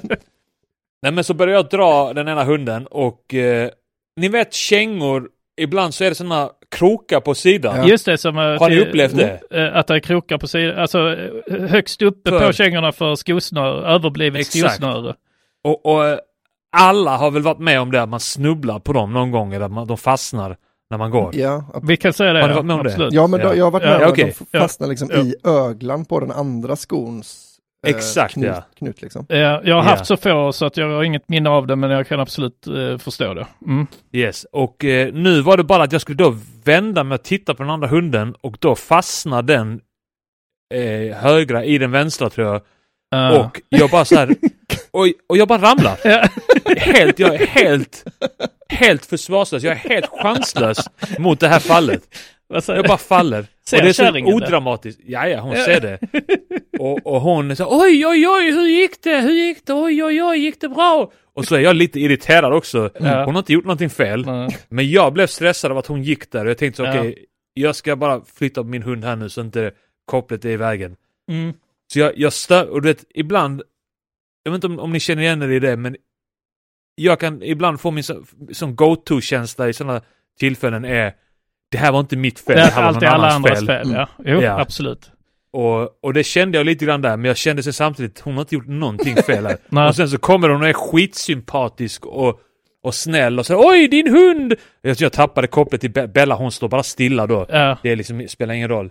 [1.02, 3.70] Nej men så börjar jag dra den ena hunden och eh,
[4.16, 5.28] ni vet kängor,
[5.60, 7.76] ibland så är det sådana krokar på sidan.
[7.76, 7.84] Ja.
[7.88, 8.38] Just det, som...
[8.38, 9.40] eh, Har ni upplevt det?
[9.50, 11.16] eh, Att det är krokar på sidan, alltså
[11.48, 14.74] eh, högst uppe För- på kängorna för skosnöre, överblivet Exakt.
[14.74, 15.14] skosnöre.
[15.64, 16.18] Och, och
[16.76, 19.64] alla har väl varit med om det, att man snubblar på dem någon gång, eller
[19.66, 20.56] att man, de fastnar
[20.90, 21.30] när man går.
[21.36, 23.08] Ja, Vi kan säga det, Har ja, varit med om det?
[23.10, 23.54] ja men då, Ja.
[23.54, 24.34] jag har varit med Ja, om att okej.
[24.38, 24.60] de Ja.
[24.60, 25.18] fastnar liksom Ja.
[25.20, 27.43] i öglan på den andra skons
[27.88, 28.64] Exakt, knut, ja.
[28.78, 29.26] knut liksom.
[29.28, 29.80] Ja, jag har Ja.
[29.82, 32.66] haft så få så att jag har inget minne av det, men jag kan absolut
[32.66, 33.46] eh, förstå det.
[33.66, 33.86] Mm.
[34.12, 37.54] Yes, och eh, nu var det bara att jag skulle då vända mig och titta
[37.54, 39.80] på den andra hunden och då fastnade den
[40.74, 42.60] eh, högra i den vänstra tror jag.
[43.10, 43.38] Ja.
[43.44, 44.28] Och jag bara så här,
[44.90, 45.98] och, och jag bara ramlar.
[46.80, 48.04] Helt, jag är helt,
[48.68, 49.62] helt försvarslös.
[49.62, 50.78] Jag är helt chanslös
[51.18, 52.02] mot det här fallet.
[52.66, 53.46] Jag bara faller.
[53.64, 55.00] Ser och det är så odramatiskt.
[55.06, 55.98] Ja, ja, hon ser det.
[56.78, 59.20] Och, och hon så oj, oj, oj, hur gick det?
[59.20, 59.72] Hur gick det?
[59.72, 61.12] Oj, oj, oj, gick det bra?
[61.34, 62.90] Och så är jag lite irriterad också.
[63.00, 63.24] Ja.
[63.24, 64.26] Hon har inte gjort någonting fel.
[64.26, 64.56] Nej.
[64.68, 67.24] Men jag blev stressad av att hon gick där och jag tänkte så, okej,
[67.54, 69.70] jag ska bara flytta på min hund här nu så inte
[70.06, 70.96] kopplet är i vägen.
[71.30, 71.52] Mm.
[71.92, 73.62] Så jag, jag stör, och du vet, ibland,
[74.42, 75.96] jag vet inte om, om ni känner igen er i det, men
[76.94, 80.02] jag kan ibland få min så- som go-to-känsla i sådana
[80.38, 81.12] tillfällen är
[81.74, 83.66] det här var inte mitt fel, Det det är här var alltid alla andras fel.
[83.66, 83.90] fel.
[83.92, 84.08] Ja.
[84.24, 84.60] Jo, Ja.
[84.60, 85.10] absolut.
[85.52, 88.40] Och, och det kände jag lite grann där, men jag kände sig samtidigt, hon har
[88.40, 89.56] inte gjort någonting fel här.
[89.68, 89.88] Nej.
[89.88, 92.40] och sen så kommer hon och är skitsympatisk och,
[92.82, 94.54] och snäll och säger oj din hund!
[94.82, 97.46] Jag, jag tappade kopplet till Be- Bella, hon står bara stilla då.
[97.48, 97.78] Ja.
[97.82, 98.90] Det liksom, spelar ingen roll.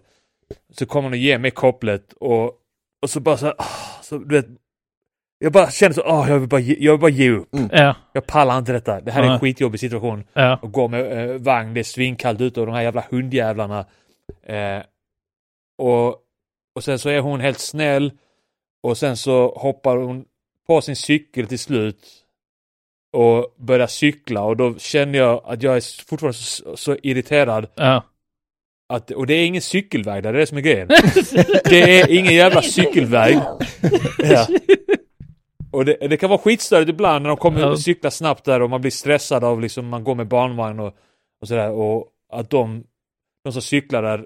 [0.80, 2.44] Så kommer hon och ger mig kopplet och,
[3.02, 3.66] och så bara så här, ah,
[4.02, 4.48] så du vet,
[5.44, 7.50] jag bara känner så, ah, jag, vill bara ge, jag vill bara ge upp.
[7.72, 7.96] Ja.
[8.14, 9.02] Jag pallar inte detta.
[9.02, 10.24] Det här är en skitjobbig situation.
[10.34, 10.60] Ja.
[10.62, 13.86] Och gå med eh, vagn, det är svinkallt ute och de här jävla hundjävlarna.
[14.44, 14.84] Eh,
[15.78, 16.08] och,
[16.76, 18.12] och sen så är hon helt snäll
[18.84, 20.26] och sen så hoppar hon
[20.68, 22.08] på sin cykel till slut
[23.14, 28.04] och börjar cykla och då känner jag att jag är fortfarande så, så irriterad Ja.
[28.94, 30.88] att, och det är ingen cykelväg där, det är det som är grejen.
[31.64, 33.40] det är ingen jävla cykelväg.
[34.18, 34.48] Ja.
[35.74, 38.70] Och det, det kan vara skitstörigt ibland när de kommer och cyklar snabbt där och
[38.70, 40.94] man blir stressad av liksom, man går med barnvagn och,
[41.42, 42.84] och sådär och att de,
[43.44, 44.26] de som cyklar där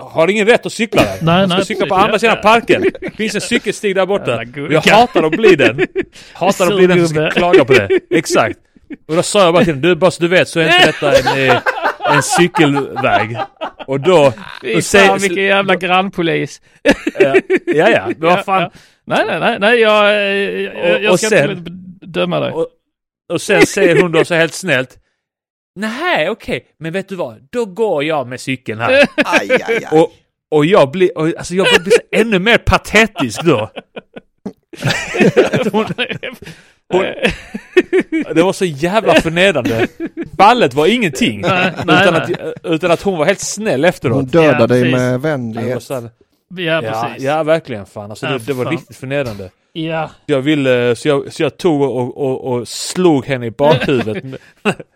[0.00, 1.18] har ingen rätt att cykla där.
[1.22, 2.84] Nej, de ska nej, cykla på andra sidan parken.
[3.00, 4.44] Det finns en cykelstig där borta.
[4.70, 5.86] Jag hatar att bli den.
[6.32, 7.88] Hatar att bli den som ska klaga på det.
[8.10, 8.58] Exakt.
[9.08, 10.86] Och då sa jag bara till den, du bara så du vet så är inte
[10.86, 11.62] detta en, eh,
[12.14, 13.36] en cykelväg.
[13.86, 14.32] Och då...
[14.62, 16.60] Fy fan vilken jävla grannpolis.
[17.20, 17.34] Ja,
[17.66, 18.10] ja, ja.
[18.18, 18.62] Vad fan.
[18.62, 18.70] Ja,
[19.04, 19.06] ja.
[19.16, 21.70] Nej, nej, nej, nej, jag, eh, jag, Och- jag och ska sen- inte
[22.06, 22.52] döma dig.
[22.52, 22.66] Och,
[23.32, 24.96] och sen säger hon då så helt snällt.
[25.74, 27.48] Nej, okej, men vet du vad?
[27.52, 28.90] Då går jag med cykeln här.
[29.16, 29.86] Aj, aj, aj.
[30.00, 30.12] Och,
[30.50, 33.70] och jag blir, och, alltså jag blir ännu mer patetisk då.
[35.72, 35.86] hon,
[36.90, 37.04] hon,
[38.34, 39.86] det var så jävla förnedrande.
[40.32, 41.40] Ballet var ingenting.
[41.40, 42.36] Nej, nej, utan, nej.
[42.64, 44.16] Att, utan att hon var helt snäll efteråt.
[44.16, 45.88] Hon dödar Ja, dig med vänlighet.
[45.90, 46.10] här,
[46.56, 47.24] ja, ja, precis.
[47.24, 48.10] ja, verkligen fan.
[48.10, 48.72] Alltså, Ja, det, det var fan.
[48.72, 49.50] riktigt förnedrande.
[49.72, 50.10] Ja.
[50.26, 54.24] Jag ville, så jag, så jag tog och, och, och slog henne i bakhuvudet.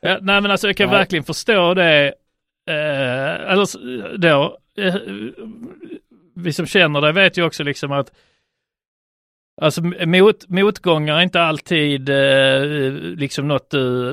[0.00, 0.98] Ja, nej men alltså jag kan Nej.
[0.98, 2.12] verkligen förstå det.
[2.70, 3.76] Eh, s-
[4.18, 4.94] då, eh,
[6.36, 8.10] vi som känner det vet ju också liksom att
[9.62, 12.62] Alltså mot, motgångar är inte alltid eh,
[13.16, 14.10] liksom något du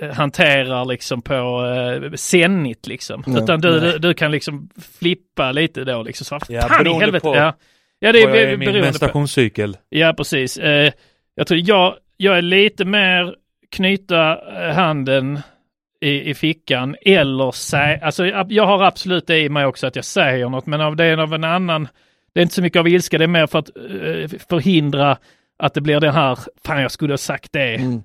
[0.00, 3.24] eh, hanterar liksom på eh, sennigt liksom.
[3.26, 6.24] Nej, Utan du, du, du kan liksom flippa lite då liksom.
[6.24, 7.22] Så, Ja, fan i helvete.
[7.22, 7.56] på Ja.
[7.98, 9.76] ja, det är är min menstruationscykel.
[9.88, 10.56] Ja, precis.
[10.56, 10.92] Eh,
[11.34, 13.34] jag tror jag, jag är lite mer
[13.70, 15.38] knyta eh, handen
[16.00, 19.96] i, i fickan eller säga, alltså jag jag har absolut det i mig också att
[19.96, 21.88] jag säger något, men av det är av en annan,
[22.32, 25.18] det är inte så mycket av ilska, det är mer för att eh, förhindra
[25.58, 27.74] att det blir det här, fan jag skulle ha sagt det.
[27.74, 28.02] Mm.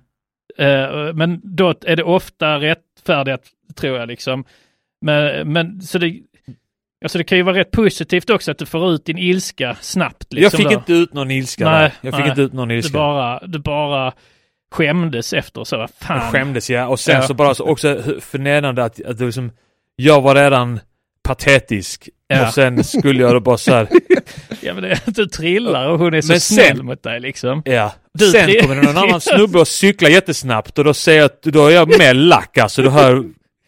[0.58, 4.46] Eh, men då är det ofta rättfärdigt, tror jag liksom.
[5.02, 6.20] Men, men så det,
[7.04, 10.26] alltså det kan ju vara rätt positivt också att du får ut din ilska snabbt.
[10.30, 10.74] Jag Liksom fick då.
[10.74, 11.92] inte ut någon ilska Nej, där.
[12.02, 12.30] Jag fick nej.
[12.30, 12.98] inte ut någon Du ilska.
[12.98, 14.14] bara, du bara
[14.72, 16.18] skämdes efter så, vad fan.
[16.18, 16.88] Jag skämdes ja.
[16.88, 17.22] Och sen Ja.
[17.22, 19.52] så bara så också förnedrande att, att det liksom,
[19.96, 20.80] jag var redan
[21.26, 22.10] patetisk.
[22.28, 22.48] Ja.
[22.48, 23.88] Och sen skulle jag då bara så här,
[24.62, 27.62] Ja men det du trillar och hon är så Men sen- snäll mot dig liksom.
[27.66, 27.94] ja.
[28.14, 31.42] Du sen tri- kommer någon annan snubbe och cyklar jättesnabbt och då säger jag att
[31.42, 32.82] då är jag mer lack alltså.
[32.82, 33.04] Då har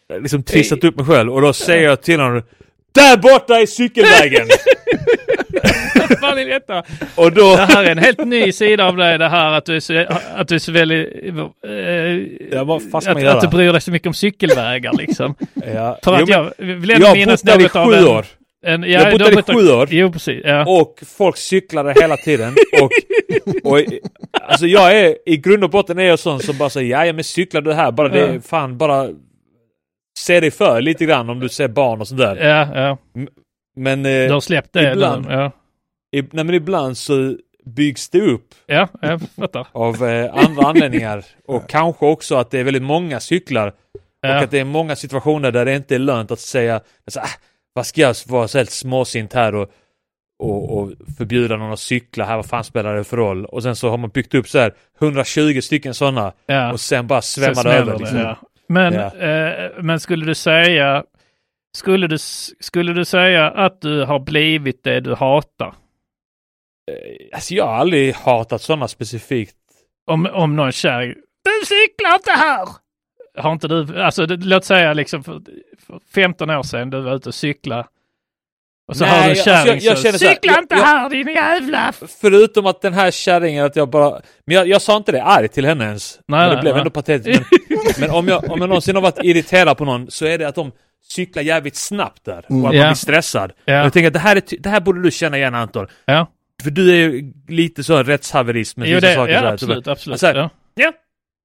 [0.10, 2.42] jag liksom trissat upp mig själv och då säger jag till honom
[2.96, 4.48] Där borta är cykelvägen!
[6.22, 6.84] fan är detta?
[7.16, 7.56] Och då...
[7.56, 10.06] Det här är en helt ny sida av dig, det här att du är så,
[10.36, 11.08] att du är så väldigt...
[11.68, 11.74] Eh,
[12.52, 13.34] Ja, vad fan ska att, göra?
[13.34, 15.36] att du bryr dig så mycket om cykelvägar liksom.
[15.76, 16.00] Ja.
[16.04, 18.26] För Jo, att men jag vill ändå minnas något av en- år.
[18.66, 19.88] En, ja, Jag har bott du där i sju år.
[19.92, 20.42] Jo, precis.
[20.46, 20.66] Ja.
[20.82, 22.54] Och folk cyklade hela tiden.
[22.82, 22.92] Och,
[23.72, 23.82] och
[24.48, 27.24] alltså jag är, i grund och botten är jag sån som bara säger, ja men
[27.24, 28.42] cyklar du här, bara det, Ja.
[28.42, 29.10] fan bara
[30.20, 32.36] se dig för lite grann om du ser barn och sådär.
[32.36, 32.98] ja, ja.
[33.76, 35.28] Men, Du eh, har släppt det ibland.
[35.28, 35.34] nu.
[35.34, 35.52] Ja.
[36.12, 37.36] I, nej, men ibland så
[37.66, 39.68] byggs det upp ja, jag fattar.
[39.72, 41.26] av eh, andra anledningar.
[41.48, 43.68] Och kanske också att det är väldigt många cyklar.
[43.68, 43.74] Och
[44.22, 44.44] Ja.
[44.44, 47.30] att det är många situationer där det inte är lönt att säga, alltså, ah,
[47.74, 49.72] vad ska jag vara så helt småsint här och,
[50.44, 53.46] och, och förbjuda någon att cykla här, vad fan spelar det för roll?
[53.46, 56.72] Och sen så har man byggt upp så här 120 stycken sådana Ja.
[56.74, 58.00] och sen bara svämmar det över.
[58.00, 58.18] Liksom.
[58.18, 58.38] ja.
[58.70, 61.04] Men, eh, men skulle du säga
[61.78, 62.18] skulle du,
[62.60, 65.74] skulle du säga att du har blivit det du hatar?
[67.34, 69.56] Alltså jag har aldrig hatat sådana specifikt.
[70.12, 71.14] Om, om någon kärring,
[71.44, 72.68] du cyklar inte här!
[73.38, 75.42] Har inte du, alltså det, låt säga liksom för,
[75.88, 77.88] för 15 år sedan du var ute och cykla.
[78.88, 80.34] Och så Nej, har du en jag- kärring alltså jag- jag så, känner så här,
[80.34, 81.90] cykla jag- inte jag- här din jävla...
[81.90, 84.22] f-" Förutom att den här kärringen, att jag bara...
[84.46, 86.20] Men jag, jag sa inte det arg till henne ens.
[86.28, 86.80] Nej, men det nej, blev nej.
[86.80, 87.44] ändå patetiskt.
[87.70, 90.48] Men, men om, jag, om jag någonsin har varit irriterad på någon så är det
[90.48, 90.72] att de
[91.08, 92.38] cyklar jävligt snabbt där.
[92.38, 92.88] Och att man Ja.
[92.88, 93.52] blir stressad.
[93.66, 93.80] Ja.
[93.80, 95.88] Och jag tänker att det här, är, det här borde du känna igen Anton.
[96.06, 96.28] Ja,
[96.64, 99.34] För du är ju lite så rättshaverist med jo, vissa det, saker.
[99.34, 99.54] så ja här.
[99.54, 100.24] absolut, absolut.
[100.24, 100.50] Alltså, ja.
[100.76, 100.92] Ja,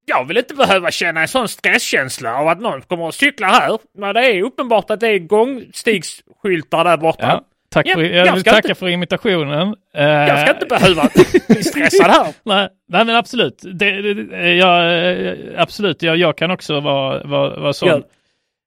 [0.05, 3.77] jag vill inte behöva känna en sån stresskänsla av att någon kommer och cykla här.
[3.97, 7.25] När det är uppenbart att det är gångstigsskyltar där borta.
[7.27, 7.43] Ja.
[7.71, 9.75] Tack Ja, för, jag jag vill tacka inte- för imitationen.
[9.93, 11.09] Jag ska Eh, inte behöva
[11.47, 12.27] bli stressad här.
[12.43, 13.61] Nej, nej men absolut.
[13.73, 17.89] Det, det, jag, eh, absolut, jag, jag kan också vara, vara, vara sån.
[17.89, 18.03] Jag,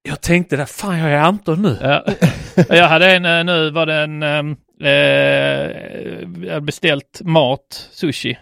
[0.08, 1.76] jag tänkte där, fan jag är Anton nu.
[1.82, 2.04] Ja.
[2.76, 8.38] jag hade en, eh, nu var det en, ehm, eh, beställt mat, sushi.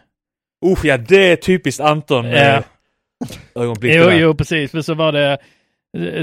[0.66, 2.64] Usch ja, det är typiskt Anton med
[3.54, 3.94] ögonblick.
[3.94, 4.72] Jo, jo, precis.
[4.72, 5.38] Men så var det,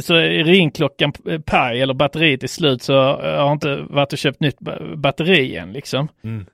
[0.01, 1.13] så ringklockan
[1.45, 5.55] paj eller batteriet är slut så jag har inte varit och köpt nytt ba- batteri
[5.55, 6.07] än liksom.
[6.23, 6.45] Mm.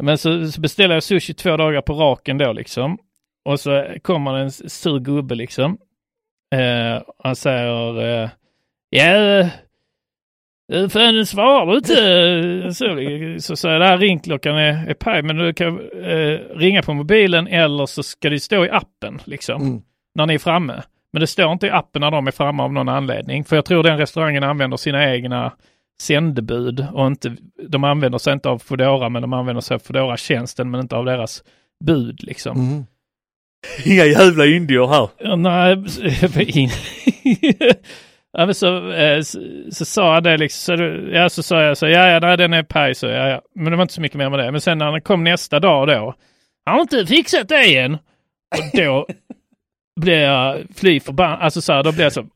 [0.00, 2.98] Men så, så beställer jag sushi två dagar på raken då liksom.
[3.44, 5.78] Och så kommer en sur gubbe liksom.
[6.54, 8.30] Eh, han säger, eh,
[8.90, 9.48] ja,
[10.72, 12.74] eh, fan svarar du inte?
[13.42, 16.94] Så, så jag, det här ringklockan är, är paj, men du kan eh, ringa på
[16.94, 19.62] mobilen eller så ska det stå i appen liksom.
[19.62, 19.82] Mm.
[20.14, 20.82] När ni är framme.
[21.12, 23.44] Men det står inte i appen när de är framme av någon anledning.
[23.44, 25.52] För jag tror den restaurangen använder sina egna
[26.00, 27.36] sändebud och inte,
[27.68, 31.04] de använder sig inte av Foodora men de använder sig av Foodora-tjänsten men inte av
[31.04, 31.44] deras
[31.84, 32.56] bud liksom.
[32.56, 32.86] Mm.
[33.84, 35.36] Inga jävla indier här.
[35.36, 35.76] Nej.
[38.36, 39.40] ja, så, eh, så,
[39.72, 40.82] så sa han det liksom, så,
[41.12, 43.40] ja så sa jag så, ja ja nej, den är paj så, ja ja.
[43.54, 44.52] Men det var inte så mycket mer med det.
[44.52, 46.14] Men sen när han kom nästa dag då,
[46.66, 47.94] han har inte fixat det än.
[47.94, 48.00] Och
[48.78, 49.06] då
[50.00, 52.26] blev jag fly förbannad, alltså så här, då blev jag så,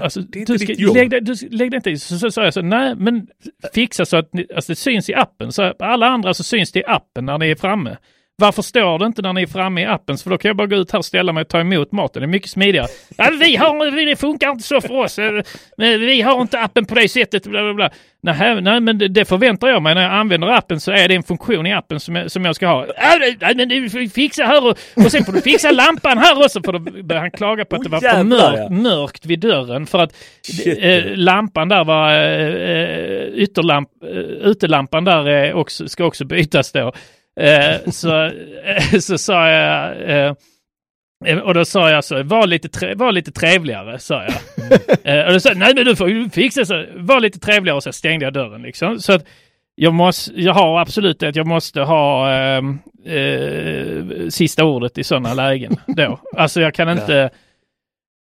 [0.00, 1.98] Alltså, du ska, lägg, dig- du, lägg dig inte i.
[1.98, 3.26] Så sa jag så, nej men
[3.74, 5.52] fixa så att ni, alltså det syns i appen.
[5.52, 7.96] Så alla andra så syns det i appen när ni är framme.
[8.36, 10.18] Varför står det inte när ni är framme i appen?
[10.18, 12.22] För då kan jag bara gå ut här och ställa mig och ta emot maten.
[12.22, 12.86] Det är mycket smidigare.
[13.16, 15.18] Ja, vi har, det funkar inte så för oss.
[15.18, 15.42] Eh,
[15.76, 17.46] men Vi har inte appen på det sättet.
[17.46, 17.90] Bla, bla, bla.
[18.22, 19.94] Nej, nej, men det, förväntar jag mig.
[19.94, 22.56] När jag använder appen så är det en funktion i appen som jag, som jag
[22.56, 22.86] ska ha.
[23.40, 26.62] Ja, men du får fixa här och, och sen får du fixa lampan här också.
[26.62, 29.86] För då började han klaga på att det var för mörkt, mörkt vid dörren.
[29.86, 30.14] För att
[30.78, 34.18] eh, lampan där var, eh, eh, ytterlamp, eh,
[34.50, 36.92] utelampan där är också, ska också bytas då.
[37.40, 38.24] Eh, så,
[38.64, 40.34] eh, så sa jag, eh,
[41.26, 44.32] eh, och då sa jag så, var lite, tre, var lite trevligare, sa jag.
[45.20, 47.82] eh, och då sa jag, nej men du får fixa så, var lite trevligare och
[47.82, 49.00] så stängde jag dörren liksom.
[49.00, 49.24] Så att
[49.74, 52.62] jag, måste, jag har absolut det att jag måste ha eh,
[53.16, 56.20] eh, sista ordet i sådana lägen då.
[56.36, 57.30] Alltså jag kan inte,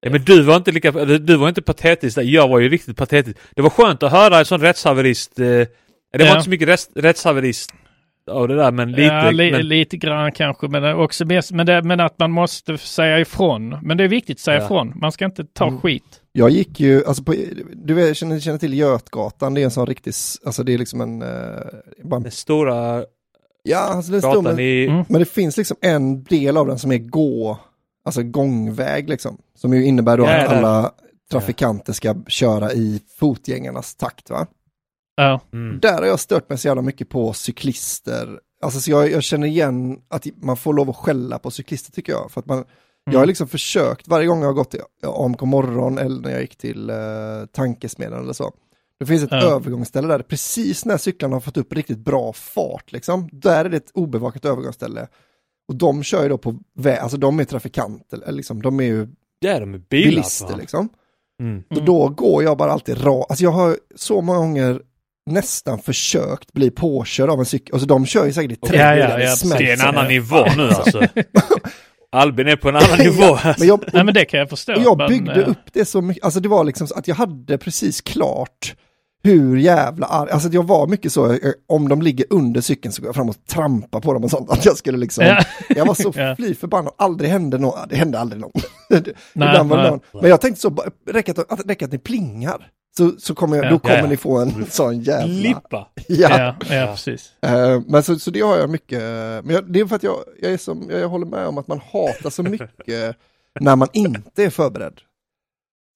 [0.01, 2.23] Ja, men du var inte lika, du var inte patetisk där.
[2.23, 3.37] Jag var ju riktigt patetisk.
[3.55, 5.39] Det var skönt att höra en sån rättshaverist.
[5.39, 5.67] Eh, det
[6.13, 6.31] var Ja.
[6.31, 7.73] inte så mycket rätts, rättshaverist
[8.29, 9.01] av det där, men lite.
[9.01, 12.77] ja, li, men, lite grann kanske, men också mest, men, det, men att man måste
[12.77, 13.77] säga ifrån.
[13.81, 14.65] Men det är viktigt att säga Ja.
[14.65, 14.93] ifrån.
[14.95, 15.79] Man ska inte ta Mm.
[15.79, 16.21] skit.
[16.31, 17.35] Jag gick ju, alltså på,
[17.73, 20.13] du vet, känner, känner till Götgatan, det är en sån riktig,
[20.45, 21.27] alltså det är liksom en, eh,
[22.03, 23.03] bara, en den stora
[23.63, 24.87] ja alltså det är stor, gatan men, i...
[24.89, 25.05] Mm.
[25.09, 27.59] men det finns liksom en del av den som är gå,
[28.05, 30.91] alltså gångväg liksom, som ju innebär då Ja, att alla
[31.31, 34.47] trafikanter ska köra i fotgängarnas takt va.
[35.23, 35.39] Ja.
[35.53, 35.79] Mm.
[35.79, 38.39] Där har jag stört mig så jävla mycket på cyklister.
[38.61, 42.11] Alltså så jag, jag känner igen att man får lov att skälla på cyklister tycker
[42.11, 42.31] jag.
[42.31, 42.65] För att man,
[43.11, 46.41] Jag har liksom försökt varje gång jag har gått till AMK morgon eller när jag
[46.41, 46.95] gick till eh,
[47.51, 48.51] tankesmedjan eller så.
[48.99, 49.37] Det finns ett Ja.
[49.55, 53.29] övergångsställe där, precis när cyklarna har fått upp riktigt bra fart liksom.
[53.31, 55.07] Där är det ett obevakat övergångsställe.
[55.67, 58.83] Och de kör ju då på väg, alltså de är trafikanter, eller liksom, de är
[58.83, 59.07] ju
[59.41, 60.09] Det är de bilar.
[60.09, 60.89] bilister liksom.
[61.41, 61.63] Mm.
[61.73, 64.81] Så då går jag bara alltid rakt, alltså jag har så många gånger
[65.25, 68.77] nästan försökt bli påkörd av en cykel, alltså de kör ju säkert i Ja, 30
[68.79, 69.39] ja, det ja, precis.
[69.39, 69.65] smälter.
[69.65, 71.01] Det är en annan nivå nu alltså.
[72.11, 73.37] Albin är på en annan nivå.
[73.59, 74.73] Men jag, Nej men det kan jag förstå.
[74.77, 77.15] jag men, byggde eh, upp det så mycket, alltså det var liksom så att jag
[77.15, 78.75] hade precis klart
[79.23, 82.91] hur jävla arg, alltså att jag var mycket så, eh, om de ligger under cykeln
[82.91, 85.43] så går jag fram och trampar på dem och sånt, att jag skulle liksom, Ja.
[85.69, 86.35] jag var så Ja.
[86.35, 88.51] fly förbannad, aldrig hände något, det hände aldrig någon.
[88.89, 89.03] Nej,
[89.35, 89.91] Ibland var det nej.
[89.91, 90.21] någon.
[90.21, 92.67] Men jag tänkte så, räcker att, att, räcker att ni plingar,
[92.97, 93.69] så, så kommer jag, Ja.
[93.69, 94.07] då kommer Ja, ja.
[94.09, 95.25] ni få en sån jävla...
[95.33, 95.87] Lippa.
[96.07, 96.55] Ja.
[96.69, 97.31] Ja, precis.
[97.41, 98.99] Eh, men så, så det har jag mycket,
[99.45, 101.57] men jag, det är för att jag, jag, är som, jag, jag håller med om
[101.57, 103.15] att man hatar så mycket
[103.59, 105.01] när man inte är förberedd.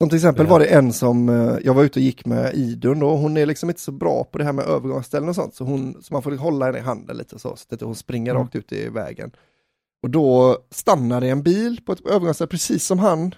[0.01, 2.99] Som till exempel var det en som, eh, jag var ute och gick med Idun
[2.99, 5.63] då, hon är liksom inte så bra på det här med övergångsställen och sånt, så,
[5.63, 8.43] hon, så man får hålla henne i handen lite så, så att hon springer Mm.
[8.43, 9.31] rakt ut i vägen.
[10.03, 13.35] Och då stannade en bil på ett övergångsställe, precis som han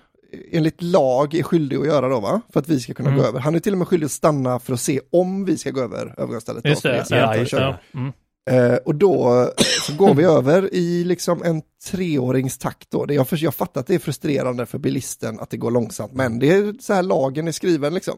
[0.51, 2.41] enligt lag är skyldig att göra då va?
[2.53, 3.21] För att vi ska kunna Mm.
[3.21, 3.39] gå över.
[3.39, 5.81] Han är till och med skyldig att stanna för att se om vi ska gå
[5.81, 6.65] över övergångsstället.
[6.65, 7.05] Just det.
[7.09, 7.51] Ja, just.
[7.53, 7.77] Ja.
[7.93, 8.13] Mm.
[8.49, 9.49] Eh, och då
[9.87, 11.61] så går vi över i liksom en
[11.91, 13.05] treårings takt då.
[13.05, 16.13] Det jag, för, jag fattar att det är frustrerande för bilisten att det går långsamt,
[16.13, 18.17] men det är så här lagen är skriven liksom.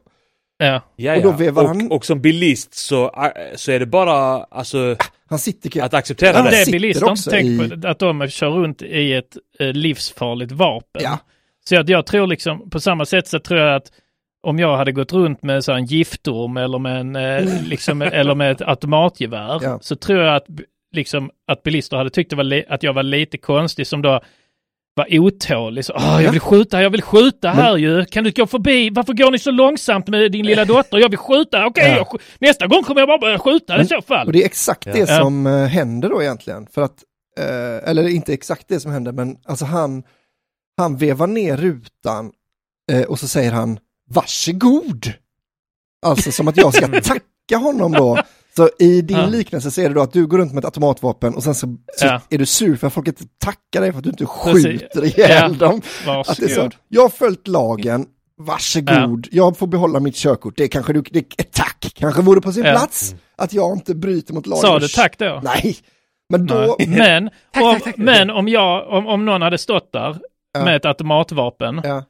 [0.58, 0.82] Ja.
[1.16, 4.96] Och då vevar han- och, och som bilist så, äh, så är det bara alltså,
[5.30, 6.50] Han sitter att acceptera Ja, det.
[6.50, 10.52] det är sitter bilister tänkt i- på, att de kör runt i ett eh, livsfarligt
[10.52, 11.02] vapen.
[11.04, 11.20] Ja.
[11.70, 13.92] Så att jag tror liksom, på samma sätt så tror jag att
[14.48, 18.36] om jag hade gått runt med så en giftorm eller med, en, eh, liksom, eller
[18.36, 19.80] med ett automatgevär Ja.
[19.82, 20.46] så tror jag att,
[20.96, 24.22] liksom, att bilister hade tyckt det var li- att jag var lite konstig som då
[24.96, 25.86] var otålig.
[25.86, 28.06] Så, "Åh, jag vill skjuta, jag vill skjuta här ju.
[28.06, 28.90] Kan du gå förbi?
[28.90, 30.98] Varför går ni så långsamt med din lilla dotter?
[30.98, 31.66] Jag vill skjuta.
[31.66, 31.96] Okej, Ja.
[31.98, 34.28] jag sk- nästa gång kommer jag bara börja skjuta i så fall.
[34.28, 35.06] Och det är exakt det Ja.
[35.20, 36.68] som eh, händer då egentligen.
[36.74, 37.04] För att,
[37.40, 40.04] eh, eller inte exakt det som händer, men alltså han,
[40.78, 42.32] han vevar ner rutan
[42.92, 45.14] eh, och så säger han varsågod.
[46.06, 48.18] Alltså som att jag ska tacka honom då.
[48.56, 49.26] Så i din Ja.
[49.26, 51.68] liknelse så är det då att du går runt med ett automatvapen och sen så,
[51.98, 52.22] så Ja.
[52.30, 55.58] är du sur för att folk inte tackar dig för att du inte skjuter ihjäl
[55.60, 55.68] Ja.
[55.68, 55.82] dem.
[56.28, 58.06] Att det är så, jag har följt lagen,
[58.38, 62.64] varsågod, jag får behålla mitt körkort, det kanske du, det, tack kanske vore på sin
[62.66, 62.72] Ja.
[62.72, 63.16] plats.
[63.36, 64.62] Att jag inte bryter mot lagen.
[64.62, 65.42] Sa du tack då?
[65.44, 65.78] Nej,
[66.30, 66.76] men då...
[66.80, 66.88] Nej.
[66.90, 67.30] Men,
[67.64, 70.20] om, men om, jag, om, om någon hade stått där
[70.60, 70.66] Ja.
[70.66, 72.04] med ett automatvapen Ja,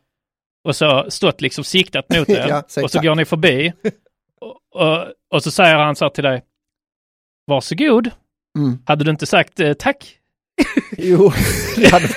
[0.64, 3.74] och så stått liksom siktat mot er Ja, och så går ni förbi
[4.41, 6.43] och, och, och så säger han så här till dig
[7.48, 8.10] Varsågod.
[8.58, 8.78] mm.
[8.86, 10.14] Hade du inte sagt eh, tack?
[10.98, 11.32] Jo,
[11.76, 12.08] det hade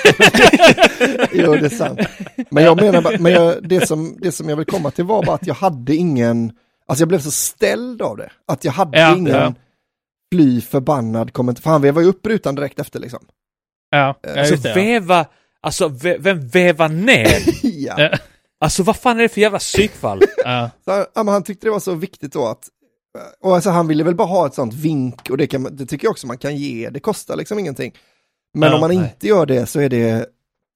[1.33, 2.01] Jo, det är sant.
[2.51, 5.23] Men jag menar, bara- men jag, det, som, det som jag vill komma till var
[5.25, 6.53] bara att jag hade ingen,
[6.87, 8.31] alltså jag blev så ställd av det.
[8.47, 9.55] Att jag hade Ja, ingen ja.
[10.35, 13.21] fly förbannad kommentar, för han vevade ju upp rutan direkt efter liksom.
[13.91, 14.69] Ja, ja just det.
[14.69, 14.75] ja.
[14.75, 15.27] veva,
[15.63, 17.37] alltså ve, vem vevar ner?
[17.63, 18.11] ja.
[18.61, 20.21] Alltså vad fan är det för jävla psykfall?
[20.45, 20.71] ja.
[20.85, 22.69] Så, ja, men han tyckte det var så viktigt då att,
[23.41, 26.05] och alltså han ville väl bara ha ett sånt vink och det, kan, det tycker
[26.07, 27.93] jag också man kan ge, det kostar liksom ingenting.
[28.55, 28.99] Men Ja, om man nej.
[28.99, 30.13] inte gör det så är det,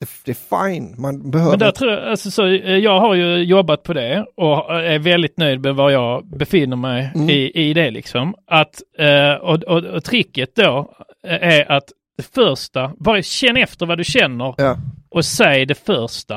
[0.01, 3.15] det, det är fine, man behöver Men där tror jag, alltså, så, eh, jag har
[3.15, 7.31] ju jobbat på det och är väldigt nöjd med var jag befinner mig Mm.
[7.31, 8.35] i, i det liksom.
[8.47, 10.95] Att, eh, och, och, och tricket då
[11.27, 11.85] eh, är att
[12.17, 14.77] det första, bara känn efter vad du känner Ja.
[15.11, 16.37] och säg det första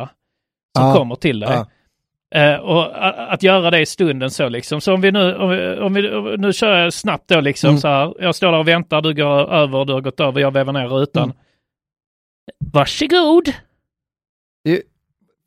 [0.78, 0.94] som Ja.
[0.96, 1.50] kommer till dig.
[1.50, 1.68] Ja.
[2.36, 2.88] Eh, och
[3.34, 4.82] att göra det i stunden så liksom.
[4.82, 7.70] Så om vi nu, om vi, om vi, om- nu kör jag snabbt då liksom
[7.70, 7.80] Mm.
[7.82, 8.14] så här.
[8.20, 10.88] Jag står där och väntar, du går över, du har gått över, jag vevar ner
[10.88, 11.24] rutan.
[11.24, 11.36] Mm.
[12.74, 13.54] Varsågod!
[14.64, 14.82] Det,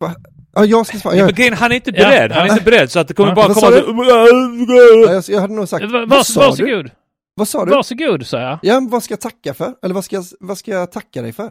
[0.00, 0.14] va?
[0.54, 1.14] Ja, jag ska svara.
[1.16, 2.52] Ja, Jag, grejen, han är inte Ja, beredd, han är ja.
[2.52, 3.66] inte beredd så att det kommer Ja, bara komma...
[3.66, 3.74] så-
[5.12, 6.88] jag, jag hade nog sagt, Va- vad sa du?
[7.34, 7.70] Vad sa du?
[7.70, 8.58] Varsågod, sa jag.
[8.62, 9.74] Ja, vad ska jag tacka för?
[9.82, 11.50] Eller vad ska vad ska jag tacka dig för?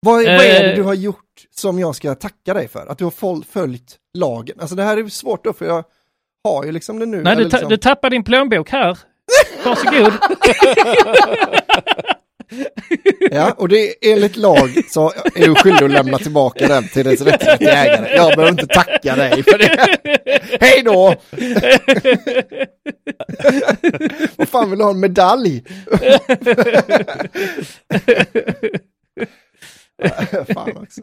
[0.00, 0.76] Vad, vad är det Eh.
[0.76, 2.86] du har gjort som jag ska tacka dig för?
[2.86, 4.56] Att du har följt lagen?
[4.60, 5.84] Alltså det här är svårt då, för jag
[6.44, 7.22] har ju liksom det nu.
[7.22, 8.98] Nej, du, ta, liksom, du tappar din plånbok här.
[9.64, 10.12] Varsågod.
[13.30, 17.04] Ja, och det är enligt lag så är du skyldig att lämna tillbaka den till
[17.04, 18.16] dess rättmätiga ägare.
[18.16, 19.98] Jag behöver inte tacka dig för det.
[20.60, 21.14] Hej då!
[24.36, 25.62] Vad fan vill du ha en medalj?
[30.54, 31.00] fan också.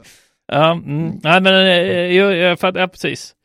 [0.47, 1.19] Ja, mm.
[1.23, 3.35] Nej, men eh, jag, jag fattar, ja, precis.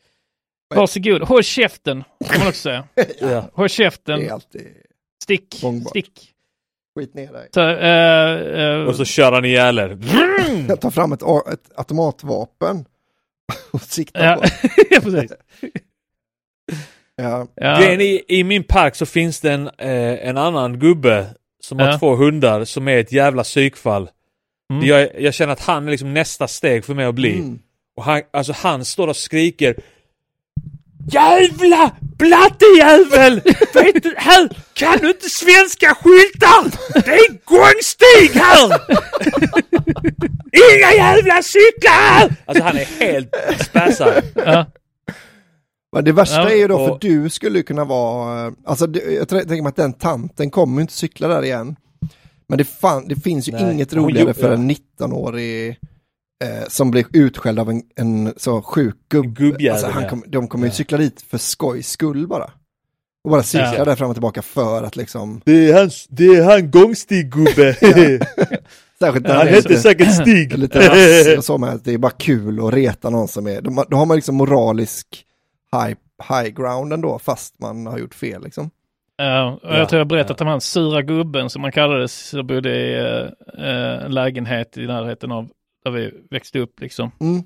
[0.74, 1.22] Varsågod.
[1.22, 2.84] Håll käften, kan man också säga.
[3.20, 3.50] Ja.
[3.52, 4.40] Håll käften.
[5.22, 5.62] Stick.
[5.62, 5.90] Gångbart.
[5.90, 6.29] Stick.
[6.98, 7.48] Skit ner dig.
[7.54, 9.98] Så, eh, eh, Och så kör han ihjäl er.
[10.68, 12.84] Jag tar fram ett, ett automatvapen
[13.70, 14.36] och siktar ja.
[14.36, 14.48] på.
[14.90, 15.32] ja, precis.
[17.16, 17.46] Ja.
[17.54, 21.26] Ja, i, I min park så finns det en, eh, en annan gubbe
[21.62, 21.98] som har Ja.
[21.98, 24.10] två hundar som är ett jävla psykfall.
[24.72, 24.86] Mm.
[24.86, 27.34] Jag, jag känner att han är liksom nästa steg för mig att bli.
[27.34, 27.58] Mm.
[27.96, 29.74] Och han, alltså han står och skriker
[31.08, 33.40] Jävla blattejävel!
[33.74, 36.70] Vet du, här kan du inte svenska skyltar!
[37.04, 38.80] Det är gångstig här!
[40.52, 42.36] Inga jävla cyklar!
[42.46, 43.34] Alltså han är helt
[43.68, 44.22] späsad.
[44.34, 44.66] ja.
[45.92, 48.52] Men det värsta Ja, är ju då, för och- du skulle ju kunna vara, eh,
[48.64, 48.86] alltså
[49.18, 51.76] jag tänker mig att den tanten kommer ju inte cykla där igen.
[52.48, 55.76] Men det, fan, det finns ju Nej, inget roligare för en 19-årig
[56.44, 59.28] eh, som blir utskälld av en, en så sjuk gubbe.
[59.28, 62.50] Gubbjävel, Alltså, han kom, de kommer ju cykla dit för skojs skull bara.
[63.24, 63.84] Och bara cykla Ja.
[63.84, 67.74] där fram och tillbaka för att liksom, Det är han, det är han gångstig-gubbe.
[68.98, 70.58] särskilt när han lite, säkert Stig.
[70.58, 73.60] lite och så med att det är bara kul att reta någon som är,
[73.90, 75.24] då har man liksom moralisk
[75.72, 75.96] high,
[76.28, 78.70] high ground ändå fast man har gjort fel liksom.
[79.16, 82.46] Ja, och Ja, jag tror jag berättat om han sura gubben som man kallades, som
[82.46, 82.98] bodde i
[83.58, 85.48] eh, en lägenhet i närheten av
[85.84, 87.10] där vi växte upp liksom.
[87.20, 87.42] Mm.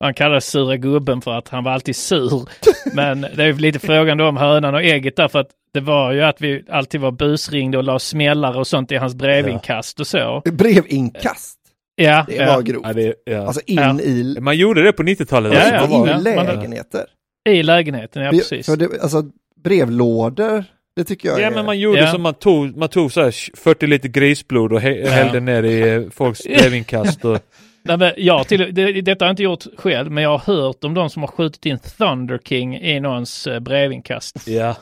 [0.00, 2.48] Han kallades sura gubben för att han var alltid sur.
[2.94, 5.80] Men det är ju lite frågan då om hönan och ägget där för att det
[5.80, 10.00] var ju att vi alltid var busringde och la smällare och sånt i hans brevinkast
[10.00, 10.42] och så.
[10.44, 11.58] Brevinkast,
[11.96, 12.46] Ja, det ja.
[12.54, 12.86] var grovt.
[12.86, 13.46] Ja, det, ja.
[13.46, 14.00] Alltså in Ja.
[14.00, 15.52] i, Man gjorde det på 90-talet.
[15.52, 16.18] Ja, alltså, ja, i ja.
[16.44, 17.04] lägenheter.
[17.48, 18.66] i lägenheten, ja precis.
[18.66, 19.22] För det, alltså
[19.64, 20.64] brevlådor,
[20.96, 21.50] det tycker jag Ja är...
[21.50, 22.10] men man gjorde Ja.
[22.12, 25.94] som man tog, man tog så här 40 liter grisblod och hä- hällde ner i
[25.94, 27.38] eh, folks brevinkast och
[27.86, 30.84] Nej, men jag till, det, detta har jag inte gjort själv, men jag har hört
[30.84, 34.48] om de som har skjutit in Thunder King i någons eh, brevinkast.
[34.48, 34.76] ja.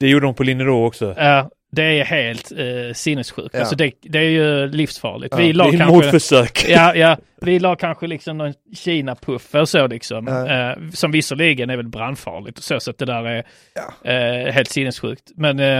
[0.00, 1.14] Det gjorde de på Linnero också.
[1.18, 3.50] Ja, det är helt eh, sinnessjukt.
[3.54, 3.60] Ja.
[3.60, 5.32] Alltså det, det är ju livsfarligt.
[5.34, 5.94] Ja, vi Det la är ett kanske...
[5.96, 6.64] mordförsök.
[6.68, 10.26] Ja, ja, vi la kanske liksom någon Kina-puff och så liksom.
[10.26, 10.70] Ja.
[10.70, 14.10] Eh, som visserligen är väl brandfarligt och så, så att det där är Ja.
[14.12, 15.22] eh, helt sinnessjukt.
[15.36, 15.78] Men, eh,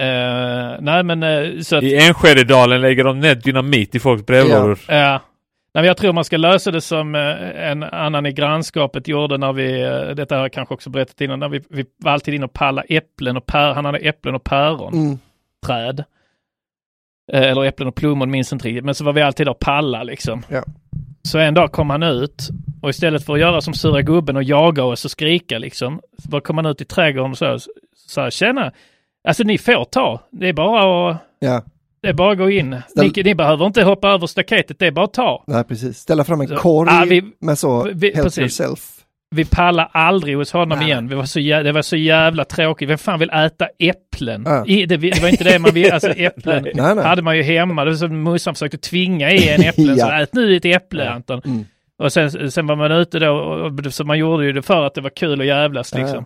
[0.00, 4.78] eh, nej men eh, så att, I Enskededalen lägger de ner dynamit i folks brevlådor.
[4.88, 5.20] Ja.
[5.74, 9.38] Nej, men jag tror man ska lösa det som eh, en annan i grannskapet gjorde
[9.38, 12.34] när vi, eh, detta har jag kanske också berättat innan, när vi, vi var alltid
[12.34, 15.18] inne och palla äpplen och pär, han hade äpplen och päron, Mm.
[15.66, 16.04] träd.
[17.32, 19.58] Eh, Eller äpplen och plommon, minns inte riktigt, men så var vi alltid där och
[19.58, 20.42] palla liksom.
[20.48, 20.64] Ja.
[21.22, 22.48] Så en dag kom han ut
[22.82, 26.28] och istället för att göra som sura gubben och jaga oss och skrika liksom, så
[26.28, 27.58] bara kom han ut i trädgården och så,
[28.08, 28.72] så här, tjena,
[29.28, 31.62] alltså ni får ta, det är bara att Ja,
[32.04, 32.76] det är bara att gå in.
[32.88, 35.44] Ställ- Ni, ni behöver inte hoppa över staketet, det är bara att ta.
[35.46, 35.98] nej precis.
[35.98, 38.38] Ställa fram en Så- korg Ah, vi- med så, vi- help precis.
[38.38, 38.80] yourself.
[39.34, 40.88] Vi pallar aldrig hos honom Nej.
[40.88, 41.08] igen.
[41.08, 42.88] Vi var så jä- det var så jävla tråkigt.
[42.88, 44.42] Vem fan vill äta äpplen?
[44.46, 44.66] Ja.
[44.66, 45.92] I, det, det var inte det man ville.
[45.92, 47.04] Alltså äpplen Nej, nej.
[47.04, 47.84] hade man ju hemma.
[47.84, 49.96] Det var som morsan försökte tvinga i en äpplen.
[49.96, 50.06] Ja.
[50.06, 51.40] Så ät nu ett äpple Anton.
[51.44, 51.64] Mm.
[51.98, 53.30] Och sen, sen var man ute då.
[53.32, 56.24] Och, så man gjorde ju det för att det var kul att jävlas liksom.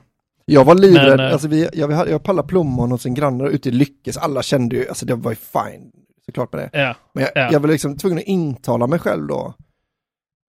[0.51, 3.45] Jag var livrädd, Men, eh, alltså vi, jag, hade, jag pallade plommon hos en granne
[3.49, 5.91] ute i Lyckes, alla kände ju, alltså det var ju fine,
[6.27, 6.79] såklart med det.
[6.81, 6.95] Ja.
[7.15, 7.53] Men jag, Ja.
[7.53, 9.55] jag var liksom tvungen att intala mig själv då,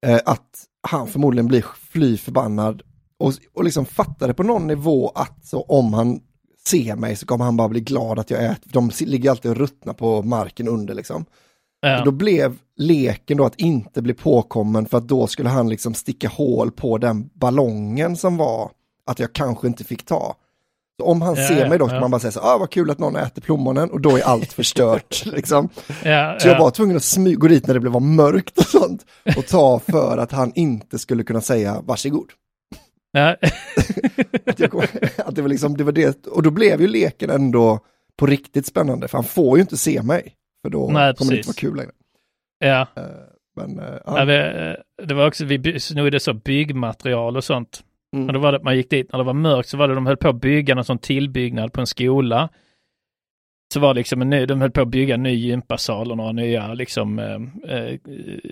[0.05, 2.81] eh, att han förmodligen blir fly förbannad
[3.19, 6.19] och, och liksom fattade på någon nivå att så om han
[6.67, 9.57] ser mig så kommer han bara bli glad att jag äter, de ligger alltid och
[9.57, 11.25] ruttnar på marken under liksom.
[11.81, 12.03] Ja.
[12.05, 16.27] Då blev leken då att inte bli påkommen för att då skulle han liksom sticka
[16.27, 18.71] hål på den ballongen som var
[19.09, 20.35] att jag kanske inte fick ta.
[21.01, 22.01] Så om han Ja, ser mig då kan ja.
[22.01, 24.53] man bara säga så ah vad kul att någon äter plommonen och då är allt
[24.53, 25.25] förstört.
[25.25, 25.69] liksom.
[26.03, 26.59] Ja, Så jag ja.
[26.63, 29.05] var tvungen att smy- gå dit när det blev mörkt och sånt
[29.37, 32.29] och ta för att han inte skulle kunna säga varsågod.
[33.11, 33.35] Ja.
[34.45, 34.81] Att, kom,
[35.25, 37.79] att det var liksom, det var det, och då blev ju leken ändå
[38.17, 40.33] på riktigt spännande för han får ju inte se mig.
[40.61, 41.91] För då Nej, kommer det inte vara kul längre.
[42.59, 42.81] ja.
[42.95, 43.03] Eh,
[43.55, 47.83] Men, eh, Ja, vi, eh, det var också, vi snodde så byggmaterial och sånt.
[48.15, 48.27] Mm.
[48.27, 50.05] Och då var det, man gick dit, när det var mörkt så var det, de
[50.05, 52.49] höll på att bygga någon sån tillbyggnad på en skola.
[53.73, 56.17] Så var det liksom en ny, de höll på att bygga en ny gympasal och
[56.17, 57.99] några nya, liksom, eh, eh,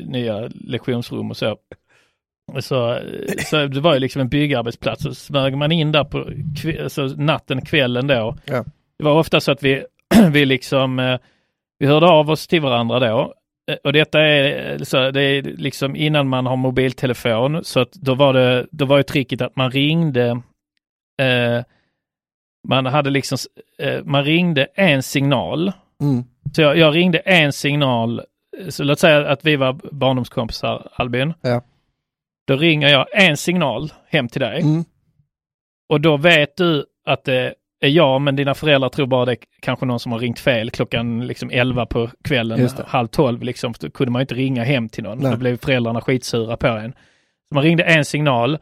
[0.05, 1.57] nya lektionsrum och så.
[2.59, 3.01] Så, eh,
[3.37, 6.17] så det var ju liksom en byggarbetsplats och smög man in där på
[6.83, 8.35] alltså natten, kvällen då.
[8.45, 8.65] Ja.
[8.97, 9.85] Det var ofta så att vi,
[10.31, 11.19] vi liksom, eh,
[11.79, 13.33] vi hörde av oss till varandra då.
[13.71, 17.91] Eh, Och detta är, eh, så det är liksom innan man har mobiltelefon, så att
[17.91, 20.29] då var det, då var ju tricket att man ringde,
[21.21, 21.63] eh,
[22.67, 23.37] man hade liksom,
[23.79, 25.71] eh, man ringde en signal.
[26.01, 26.23] Mm.
[26.55, 28.19] Så jag, jag ringde en signal,
[28.57, 31.33] eh, så låt säga att vi var barndomskompisar Albin.
[31.41, 31.61] Ja.
[32.47, 34.83] Då ringer jag en signal hem till dig Mm.
[35.89, 39.37] och då vet du att det är jag, men dina föräldrar tror bara det är
[39.61, 43.73] kanske någon som har ringt fel klockan liksom 11 på kvällen, halv 12 liksom.
[43.79, 45.17] Då kunde man inte ringa hem till någon.
[45.17, 45.31] Nej.
[45.31, 46.91] Då blev föräldrarna skitsura på en.
[47.49, 48.57] Så man ringde en signal